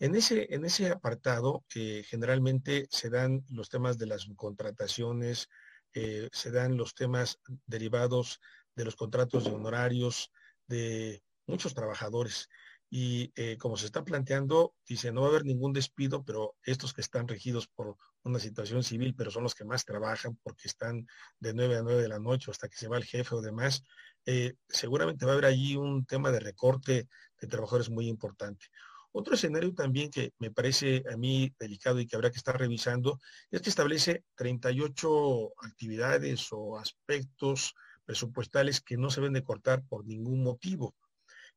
[0.00, 5.48] En ese, en ese apartado, generalmente se dan los temas de las subcontrataciones,
[5.92, 8.40] se dan los temas derivados
[8.76, 10.30] de los contratos de honorarios
[10.68, 12.48] de muchos trabajadores
[12.90, 16.94] y eh, como se está planteando, dice, no va a haber ningún despido, pero estos
[16.94, 21.06] que están regidos por una situación civil, pero son los que más trabajan porque están
[21.38, 23.84] de 9 a 9 de la noche hasta que se va el jefe o demás,
[24.24, 27.08] eh, seguramente va a haber allí un tema de recorte
[27.40, 28.66] de trabajadores muy importante.
[29.12, 33.18] Otro escenario también que me parece a mí delicado y que habrá que estar revisando
[33.50, 37.74] es que establece 38 actividades o aspectos
[38.04, 40.94] presupuestales que no se deben de cortar por ningún motivo.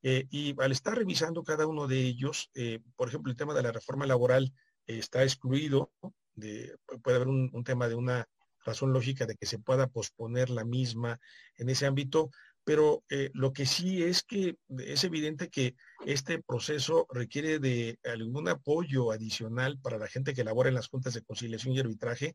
[0.04, 3.64] Eh, y al estar revisando cada uno de ellos, eh, por ejemplo, el tema de
[3.64, 4.54] la reforma laboral
[4.88, 5.92] eh, está excluido,
[6.34, 8.26] puede haber un, tema de una
[8.66, 11.20] razón lógica de que se pueda posponer la misma
[11.56, 12.32] en ese ámbito,
[12.64, 15.76] pero lo que sí es que es evidente que
[16.06, 21.14] este proceso requiere de algún apoyo adicional para la gente que labora en las juntas
[21.14, 22.34] de conciliación y arbitraje,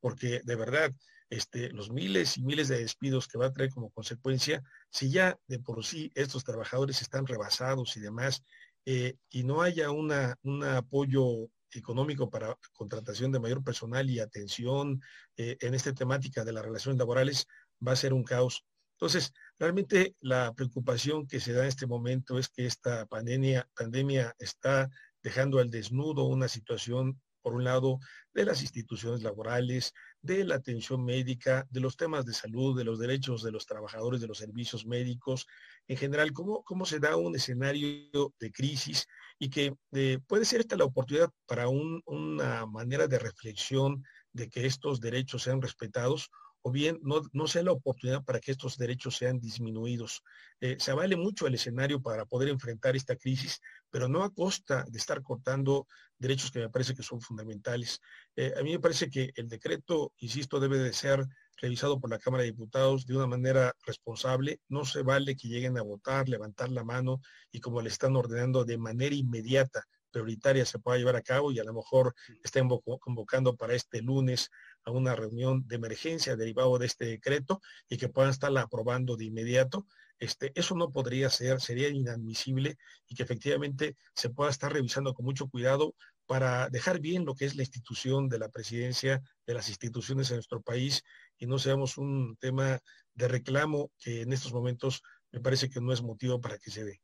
[0.00, 0.92] porque de verdad
[1.30, 5.38] este, los miles y miles de despidos que va a traer como consecuencia, si ya
[5.46, 8.42] de por sí estos trabajadores están rebasados y demás,
[8.86, 15.02] eh, y no haya un apoyo económico para contratación de mayor personal y atención
[15.36, 17.46] eh, en esta temática de las relaciones laborales,
[17.86, 18.64] va a ser un caos.
[18.92, 24.34] Entonces, realmente la preocupación que se da en este momento es que esta pandemia, pandemia
[24.38, 24.88] está
[25.22, 27.98] dejando al desnudo una situación por un lado,
[28.34, 32.98] de las instituciones laborales, de la atención médica, de los temas de salud, de los
[32.98, 35.46] derechos de los trabajadores de los servicios médicos,
[35.86, 39.06] en general, cómo, cómo se da un escenario de crisis
[39.38, 44.66] y que eh, puede ser esta la oportunidad para una manera de reflexión de que
[44.66, 46.30] estos derechos sean respetados
[46.62, 50.22] o bien no, no sea la oportunidad para que estos derechos sean disminuidos.
[50.60, 54.84] Eh, se vale mucho el escenario para poder enfrentar esta crisis, pero no a costa
[54.88, 55.86] de estar cortando
[56.18, 58.00] derechos que me parece que son fundamentales.
[58.36, 61.24] Eh, a mí me parece que el decreto, insisto, debe de ser
[61.60, 64.60] revisado por la Cámara de Diputados de una manera responsable.
[64.68, 67.20] No se vale que lleguen a votar, levantar la mano
[67.50, 71.58] y como le están ordenando de manera inmediata, prioritaria, se pueda llevar a cabo y
[71.58, 72.68] a lo mejor estén
[73.00, 74.50] convocando para este lunes
[74.88, 79.26] a una reunión de emergencia derivado de este decreto y que puedan estarla aprobando de
[79.26, 79.86] inmediato.
[80.18, 85.26] Este, eso no podría ser, sería inadmisible y que efectivamente se pueda estar revisando con
[85.26, 85.94] mucho cuidado
[86.26, 90.36] para dejar bien lo que es la institución de la presidencia, de las instituciones en
[90.36, 91.02] nuestro país
[91.38, 92.80] y no seamos un tema
[93.14, 96.84] de reclamo que en estos momentos me parece que no es motivo para que se
[96.84, 97.00] dé.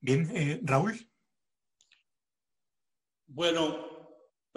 [0.00, 1.10] Bien, eh, Raúl.
[3.26, 3.87] Bueno,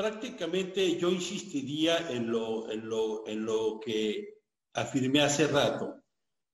[0.02, 4.40] prácticamente yo insistiría en lo, en lo, en lo que
[4.74, 5.94] afirmé hace rato.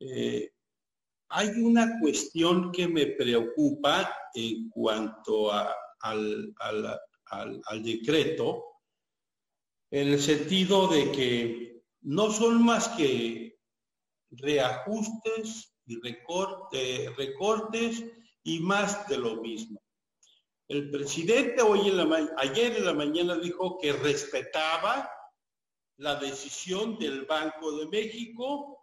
[0.01, 0.51] Eh,
[1.29, 8.65] hay una cuestión que me preocupa en cuanto al, al, decreto,
[9.91, 13.61] en el sentido de que no son más que
[14.31, 15.95] reajustes y
[17.15, 18.03] recortes
[18.43, 19.81] y más de lo mismo.
[20.67, 25.09] El presidente hoy en la ayer en la mañana dijo que respetaba
[25.97, 28.77] la decisión del Banco de México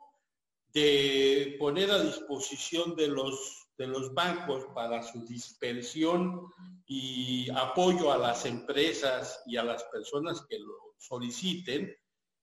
[0.72, 6.50] de poner a disposición de los, de los bancos para su dispersión
[6.86, 11.94] y apoyo a las empresas y a las personas que lo soliciten,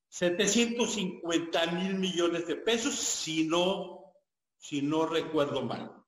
[0.08, 4.14] 750 mil millones de pesos, si no,
[4.58, 6.01] si no recuerdo mal.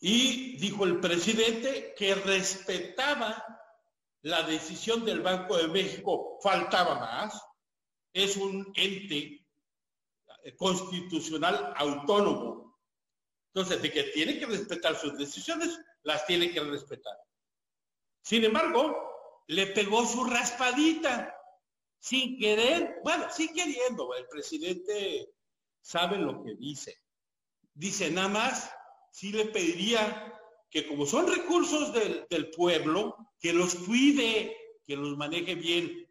[0.00, 3.44] Y dijo el presidente que respetaba
[4.22, 7.42] la decisión del Banco de México, faltaba más,
[8.12, 9.46] es un ente
[10.56, 12.78] constitucional autónomo.
[13.52, 17.16] Entonces, de que tiene que respetar sus decisiones, las tiene que respetar.
[18.22, 21.34] Sin embargo, le pegó su raspadita,
[21.98, 25.32] sin querer, bueno, sí queriendo, el presidente
[25.80, 27.02] sabe lo que dice.
[27.74, 28.70] Dice nada más,
[29.12, 30.34] sí le pediría
[30.70, 34.56] que como son recursos del, del pueblo, que los cuide,
[34.86, 36.06] que los maneje bien.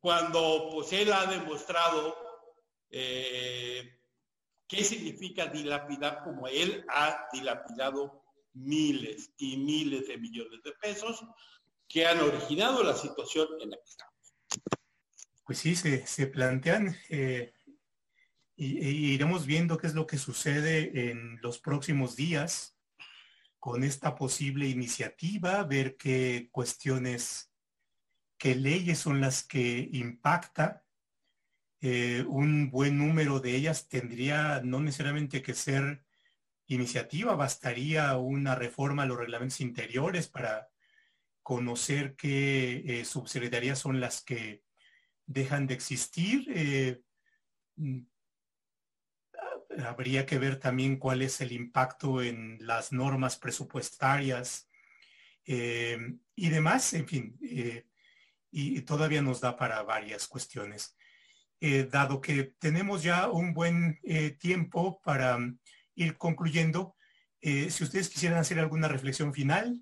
[0.00, 2.16] Cuando pues él ha demostrado
[2.90, 3.98] eh,
[4.66, 8.22] qué significa dilapidar como él ha dilapidado
[8.54, 11.24] miles y miles de millones de pesos
[11.88, 14.12] que han originado la situación en la que estamos.
[15.44, 17.52] Pues sí, se, plantean eh,
[18.56, 22.76] iremos viendo qué es lo que sucede en los próximos días
[23.62, 27.52] con esta posible iniciativa, ver qué cuestiones,
[28.36, 30.84] qué leyes son las que impacta.
[31.80, 36.04] Eh, un buen número de ellas tendría no necesariamente que ser
[36.66, 40.68] iniciativa, bastaría una reforma a los reglamentos interiores para
[41.44, 44.64] conocer qué eh, subsecretarías son las que
[45.26, 46.46] dejan de existir.
[46.48, 47.00] Eh,
[49.84, 54.68] habría que ver también cuál es el impacto en las normas presupuestarias
[55.44, 55.98] eh,
[56.34, 57.86] y demás, en fin, eh,
[58.50, 60.96] y todavía nos da para varias cuestiones.
[61.60, 64.00] Eh, dado que tenemos ya un buen
[64.38, 65.38] tiempo para
[65.94, 66.96] ir concluyendo,
[67.40, 69.80] si ustedes quisieran hacer alguna reflexión final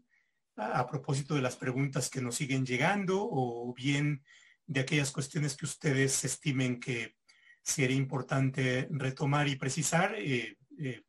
[0.57, 4.23] a propósito de las preguntas que nos siguen llegando o bien
[4.67, 7.17] de aquellas cuestiones que ustedes estimen que
[7.63, 11.03] sería importante retomar y precisar, eh, eh,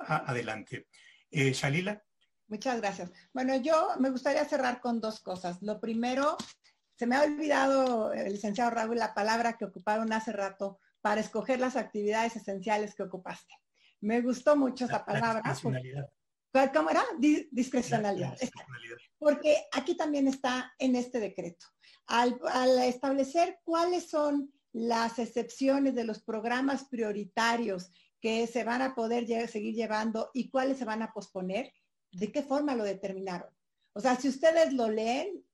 [0.00, 0.86] adelante.
[1.30, 2.02] Eh, Shalila.
[2.46, 3.10] Muchas gracias.
[3.32, 5.62] Bueno, yo me gustaría cerrar con dos cosas.
[5.62, 6.36] Lo primero,
[6.96, 11.58] se me ha olvidado, el licenciado Raúl, la palabra que ocuparon hace rato para escoger
[11.58, 13.54] las actividades esenciales que ocupaste.
[14.00, 15.42] Me gustó mucho esa palabra.
[15.44, 16.10] Discrecionalidad.
[16.72, 17.04] ¿Cómo era?
[17.50, 18.36] discrecionalidad.
[19.18, 21.66] Porque aquí también está en este decreto.
[22.06, 27.90] al establecer cuáles son las excepciones de los programas prioritarios
[28.20, 31.72] que se van a poder seguir llevando y cuáles se van a posponer,
[32.10, 33.48] ¿de qué forma lo determinaron?
[33.92, 35.44] O sea, si ustedes lo leen,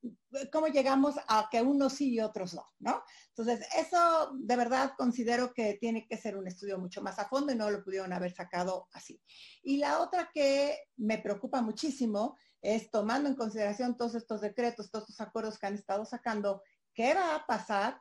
[0.50, 2.64] ¿cómo llegamos a que unos sí y otros no?
[2.78, 3.02] ¿No?
[3.28, 7.52] Entonces, eso de verdad considero que tiene que ser un estudio mucho más a fondo
[7.52, 9.20] y no lo pudieron haber sacado así.
[9.62, 15.10] Y la otra que me preocupa muchísimo es tomando en consideración todos estos decretos, todos
[15.10, 16.62] estos acuerdos que han estado sacando,
[16.94, 18.00] ¿qué va a pasar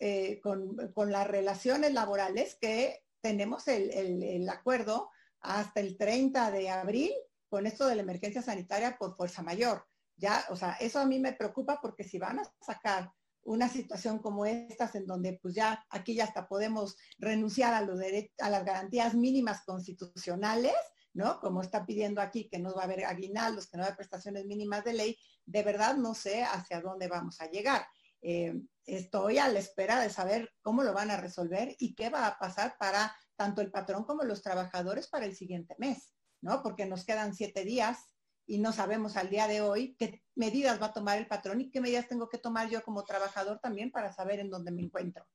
[0.00, 5.10] eh, con, con, las relaciones laborales que tenemos el, acuerdo
[5.40, 7.12] hasta el 30 de abril
[7.48, 9.86] con esto de la emergencia sanitaria por fuerza mayor.
[10.16, 13.12] Ya, o sea, eso a mí me preocupa porque si van a sacar
[13.44, 18.00] una situación como estas en donde pues ya aquí ya hasta podemos renunciar a, los
[18.40, 20.74] a las garantías mínimas constitucionales,
[21.14, 21.38] ¿no?
[21.38, 23.98] Como está pidiendo aquí que no va a haber aguinaldos, que no va a haber
[23.98, 27.86] prestaciones mínimas de ley, de verdad no sé hacia dónde vamos a llegar.
[28.22, 32.26] Eh, estoy a la espera de saber cómo lo van a resolver y qué va
[32.26, 36.62] a pasar para tanto el patrón como los trabajadores para el siguiente mes, ¿no?
[36.62, 37.98] Porque nos quedan siete días
[38.46, 41.70] y no sabemos al día de hoy qué medidas va a tomar el patrón y
[41.70, 45.26] qué medidas tengo que tomar yo como trabajador también para saber en dónde me encuentro.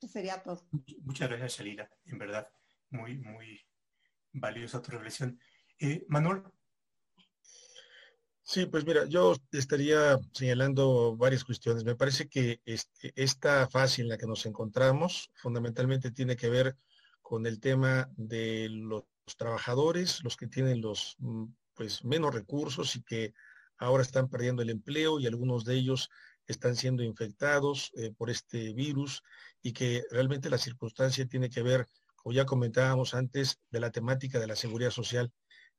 [0.00, 0.66] Eso sería todo.
[1.02, 1.90] Muchas gracias, Shalila.
[2.06, 2.48] En verdad,
[2.90, 3.60] muy, muy
[4.32, 5.38] valiosa tu reflexión.
[5.78, 6.42] Eh, Manuel,
[8.48, 11.82] Sí, pues mira, yo estaría señalando varias cuestiones.
[11.84, 16.76] Me parece que este, esta fase en la que nos encontramos fundamentalmente tiene que ver
[17.22, 19.02] con el tema de los
[19.36, 23.34] trabajadores, los que tienen los mm, pues menos recursos y que
[23.78, 26.08] ahora están perdiendo el empleo y algunos de ellos
[26.46, 29.24] están siendo infectados eh, por este virus
[29.60, 34.38] y que realmente la circunstancia tiene que ver, como ya comentábamos antes, de la temática
[34.38, 35.32] de la seguridad social.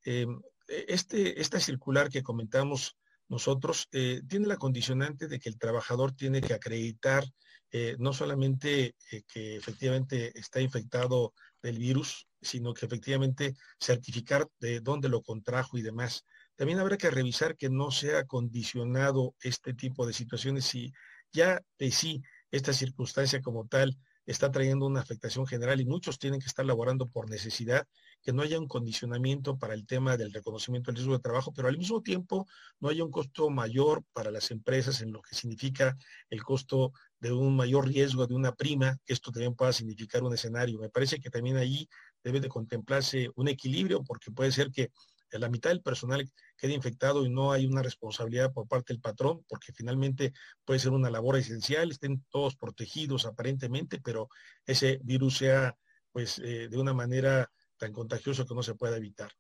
[0.04, 2.98] Em, este, esta circular que comentamos
[3.30, 7.26] nosotros eh, tiene la condicionante de que el trabajador tiene que acreditar
[7.72, 14.80] eh, no solamente eh, que efectivamente está infectado del virus, sino que efectivamente certificar de
[14.80, 16.24] dónde lo contrajo y demás.
[16.56, 20.94] También habrá que revisar que no sea condicionado este tipo de situaciones si
[21.34, 26.40] ya de sí esta circunstancia como tal está trayendo una afectación general y muchos tienen
[26.40, 27.88] que estar laborando por necesidad,
[28.22, 31.70] que no haya un condicionamiento para el tema del reconocimiento del riesgo de trabajo, pero
[31.70, 32.46] al mismo tiempo
[32.80, 35.98] no haya un costo mayor para las empresas en lo que significa
[36.30, 40.34] el costo de un mayor riesgo de una prima, que esto también pueda significar un
[40.34, 40.80] escenario.
[40.80, 41.88] Me parece que también ahí
[42.22, 44.92] debe de contemplarse un equilibrio, porque puede ser que
[45.32, 49.44] la mitad del personal quede infectado y no hay una responsabilidad por parte del patrón,
[49.48, 50.34] porque finalmente
[50.66, 54.30] puede ser una labor esencial, estén todos protegidos aparentemente, pero
[54.66, 55.76] ese virus sea
[56.12, 59.32] pues eh, de una manera tan contagioso que no se pueda evitar.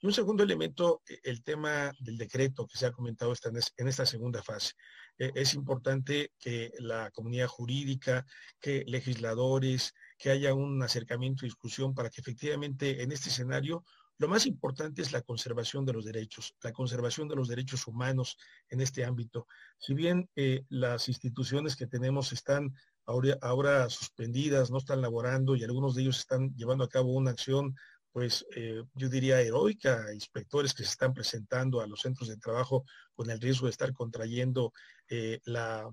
[0.00, 3.32] Y un segundo elemento, e, el tema del decreto que se ha comentado
[3.76, 4.72] en esta segunda fase.
[5.18, 8.26] E, es importante que la comunidad jurídica,
[8.60, 13.84] que legisladores, que haya un acercamiento y discusión para que efectivamente en este escenario
[14.18, 18.36] lo más importante es la conservación de los derechos, la conservación de los derechos humanos
[18.68, 19.46] en este ámbito.
[19.78, 22.74] Si bien eh, las instituciones que tenemos están
[23.06, 27.74] ahora, suspendidas, no están laborando y algunos de ellos están llevando a cabo una acción,
[28.12, 32.84] pues eh, yo diría heroica, inspectores que se están presentando a los centros de trabajo
[33.14, 34.72] con el riesgo de estar contrayendo
[35.08, 35.90] eh, la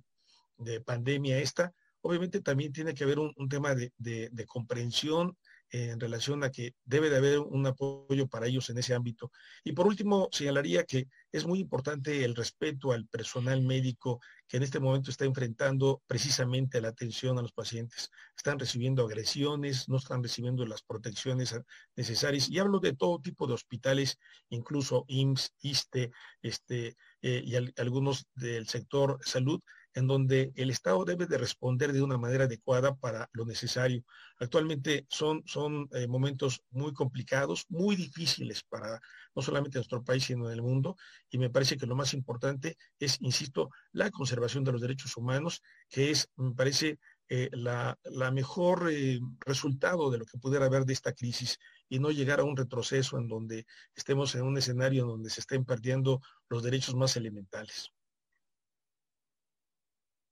[0.85, 5.35] pandemia esta, obviamente también tiene que haber un, tema de, de comprensión
[5.71, 9.31] en relación a que debe de haber un apoyo para ellos en ese ámbito.
[9.63, 14.63] Y por último, señalaría que es muy importante el respeto al personal médico que en
[14.63, 18.11] este momento está enfrentando precisamente la atención a los pacientes.
[18.35, 21.57] Están recibiendo agresiones, no están recibiendo las protecciones
[21.95, 22.49] necesarias.
[22.49, 24.19] Y hablo de todo tipo de hospitales,
[24.49, 26.11] incluso IMSS, ISTE,
[26.41, 29.61] este, eh, y algunos del sector salud,
[29.93, 34.03] en donde el Estado debe de responder de una manera adecuada para lo necesario.
[34.39, 39.01] Actualmente son, son eh, momentos muy complicados, muy difíciles para
[39.35, 40.97] no solamente nuestro país, sino en el mundo,
[41.29, 45.61] y me parece que lo más importante es, insisto, la conservación de los derechos humanos,
[45.89, 46.99] que es, me parece,
[47.33, 47.97] eh, la,
[48.33, 52.43] mejor eh, resultado de lo que pudiera haber de esta crisis y no llegar a
[52.43, 53.65] un retroceso en donde
[53.95, 57.93] estemos en un escenario en donde se estén perdiendo los derechos más elementales.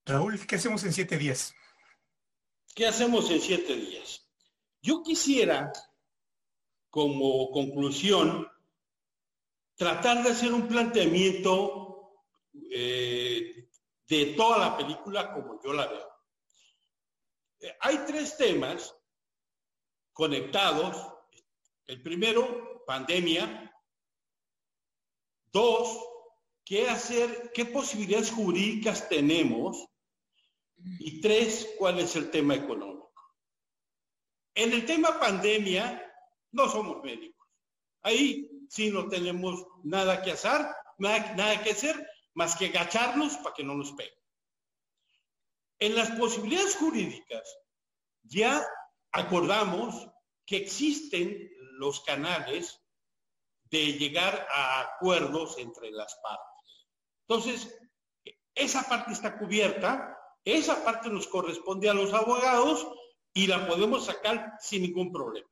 [0.10, 1.54] Raúl, ¿qué hacemos en siete días?
[2.74, 4.28] ¿Qué hacemos en siete días?
[4.82, 5.72] Yo quisiera,
[6.90, 8.52] como conclusión,
[9.76, 12.24] tratar de hacer un planteamiento
[12.72, 13.70] eh,
[14.08, 16.10] de toda la película como yo la veo.
[17.60, 18.96] Eh, hay tres temas
[20.12, 20.98] conectados.
[21.86, 23.72] El primero, pandemia.
[25.52, 26.04] Dos,
[26.66, 29.88] qué hacer, qué posibilidades jurídicas tenemos
[31.00, 33.10] y tres, ¿cuál es el tema económico?
[34.54, 36.06] En el tema pandemia,
[36.52, 37.48] no somos médicos.
[38.02, 40.66] Ahí sí no tenemos nada que hacer,
[40.98, 44.14] nada, que hacer más que agacharnos para que no nos peguen.
[45.80, 47.58] En las posibilidades jurídicas,
[48.24, 48.66] ya
[49.12, 50.08] acordamos
[50.46, 52.82] que existen los canales
[53.72, 56.88] de llegar a acuerdos entre las partes.
[57.28, 57.80] Entonces,
[58.56, 60.19] esa parte está cubierta
[60.56, 62.88] esa parte nos corresponde a los abogados
[63.34, 65.50] y la podemos sacar sin ningún problema.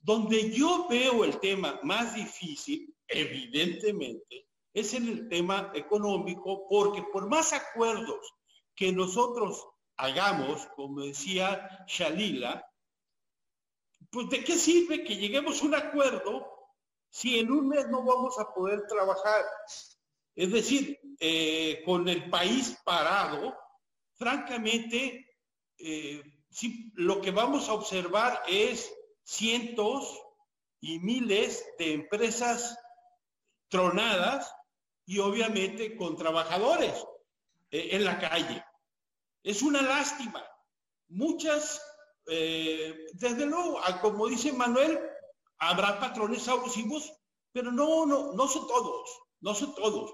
[0.00, 7.28] Donde yo veo el tema más difícil, evidentemente, es en el tema económico, porque por
[7.28, 8.34] más acuerdos
[8.74, 9.66] que nosotros
[9.96, 12.64] hagamos, como decía Shalila,
[14.10, 16.46] pues de qué sirve que lleguemos a un acuerdo
[17.10, 19.44] si en un mes no vamos a poder trabajar.
[20.34, 23.56] Es decir, eh, con el país parado,
[24.18, 25.36] francamente,
[25.78, 26.22] eh,
[26.94, 28.92] lo que vamos a observar es
[29.22, 30.20] cientos
[30.80, 32.76] y miles de empresas
[33.68, 34.52] tronadas
[35.06, 37.04] y obviamente con trabajadores
[37.70, 38.64] eh, en la calle.
[39.42, 40.44] Es una lástima.
[41.08, 41.80] Muchas,
[42.26, 44.98] eh, desde luego, como dice Manuel,
[45.58, 47.12] habrá patrones abusivos,
[47.52, 49.08] pero no, no, no son todos,
[49.40, 50.12] no son todos.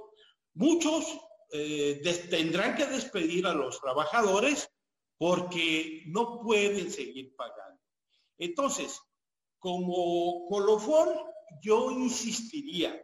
[0.55, 1.18] Muchos
[1.56, 4.68] eh, tendrán que despedir a los trabajadores
[5.16, 7.81] porque no pueden seguir pagando.
[8.39, 9.01] Entonces,
[9.60, 11.10] como colofón,
[11.62, 13.01] yo insistiría,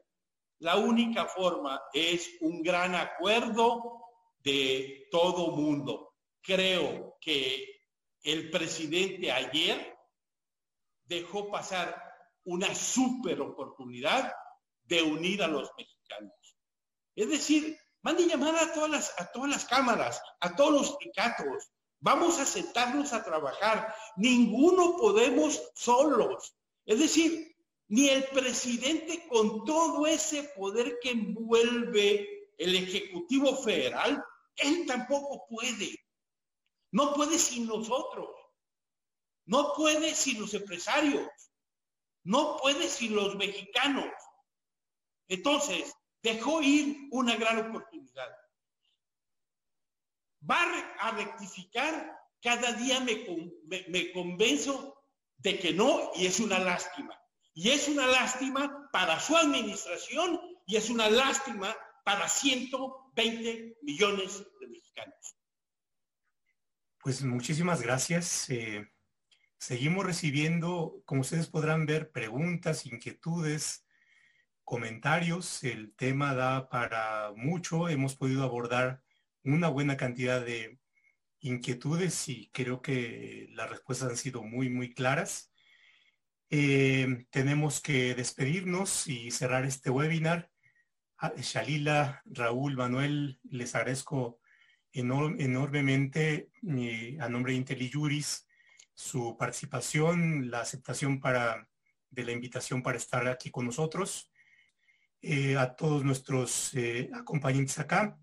[0.58, 4.02] la única forma es un gran acuerdo
[4.40, 6.16] de todo mundo.
[6.42, 7.84] Creo que
[8.24, 9.96] el presidente ayer
[11.04, 12.02] dejó pasar
[12.42, 14.34] una super oportunidad
[14.82, 16.34] de unir a los mexicanos.
[17.14, 21.70] Es decir, Mande llamar a todas las, a todas las cámaras, a todos los sindicatos,
[22.00, 23.94] Vamos a sentarnos a trabajar.
[24.16, 26.54] Ninguno podemos solos.
[26.86, 27.54] Es decir,
[27.88, 34.24] ni el presidente con todo ese poder que envuelve el Ejecutivo Federal,
[34.56, 35.94] él tampoco puede.
[36.90, 38.30] No puede sin nosotros.
[39.44, 41.28] No puede sin los empresarios.
[42.24, 44.10] No puede sin los mexicanos.
[45.28, 48.28] Entonces, dejó ir una gran oportunidad.
[50.48, 50.62] Va
[50.98, 53.26] a rectificar, cada día me,
[53.88, 55.04] me, convenzo
[55.36, 57.16] de que no y es una lástima.
[57.52, 64.66] Y es una lástima para su administración y es una lástima para 120 millones de
[64.68, 65.36] mexicanos.
[67.02, 68.48] Pues muchísimas gracias.
[68.50, 68.88] Eh,
[69.58, 73.84] seguimos recibiendo, como ustedes podrán ver, preguntas, inquietudes,
[74.70, 75.64] comentarios.
[75.64, 77.88] El tema da para mucho.
[77.88, 79.02] Hemos podido abordar
[79.42, 80.78] una buena cantidad de
[81.40, 85.52] inquietudes y creo que las respuestas han sido muy, muy claras.
[86.50, 90.48] Eh, tenemos que despedirnos y cerrar este webinar.
[91.18, 94.38] Ah, Shalila, Raúl, Manuel, les agradezco
[94.92, 98.46] enormemente eh, a nombre de IntelliJuris
[98.94, 101.68] su participación, la aceptación para,
[102.08, 104.29] de la invitación para estar aquí con nosotros.
[105.22, 108.18] Eh, a todos nuestros eh, acompañantes acá,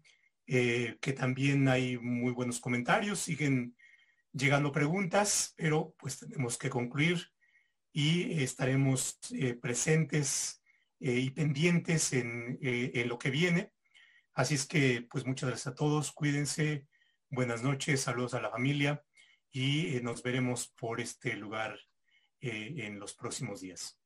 [0.47, 3.75] eh, que también hay muy buenos comentarios, siguen
[4.33, 7.27] llegando preguntas, pero pues tenemos que concluir
[7.91, 9.19] y estaremos
[9.61, 10.61] presentes
[10.99, 13.73] y pendientes en, en, lo que viene.
[14.33, 16.87] Así es que pues muchas gracias a todos, cuídense,
[17.29, 19.03] buenas noches, saludos a la familia
[19.51, 21.79] y nos veremos por este lugar
[22.39, 23.99] en los próximos días.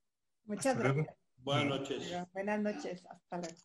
[0.45, 1.20] Muchas gracias.
[1.43, 2.15] Buenas noches.
[2.33, 3.05] Buenas noches.
[3.05, 3.57] Hasta luego.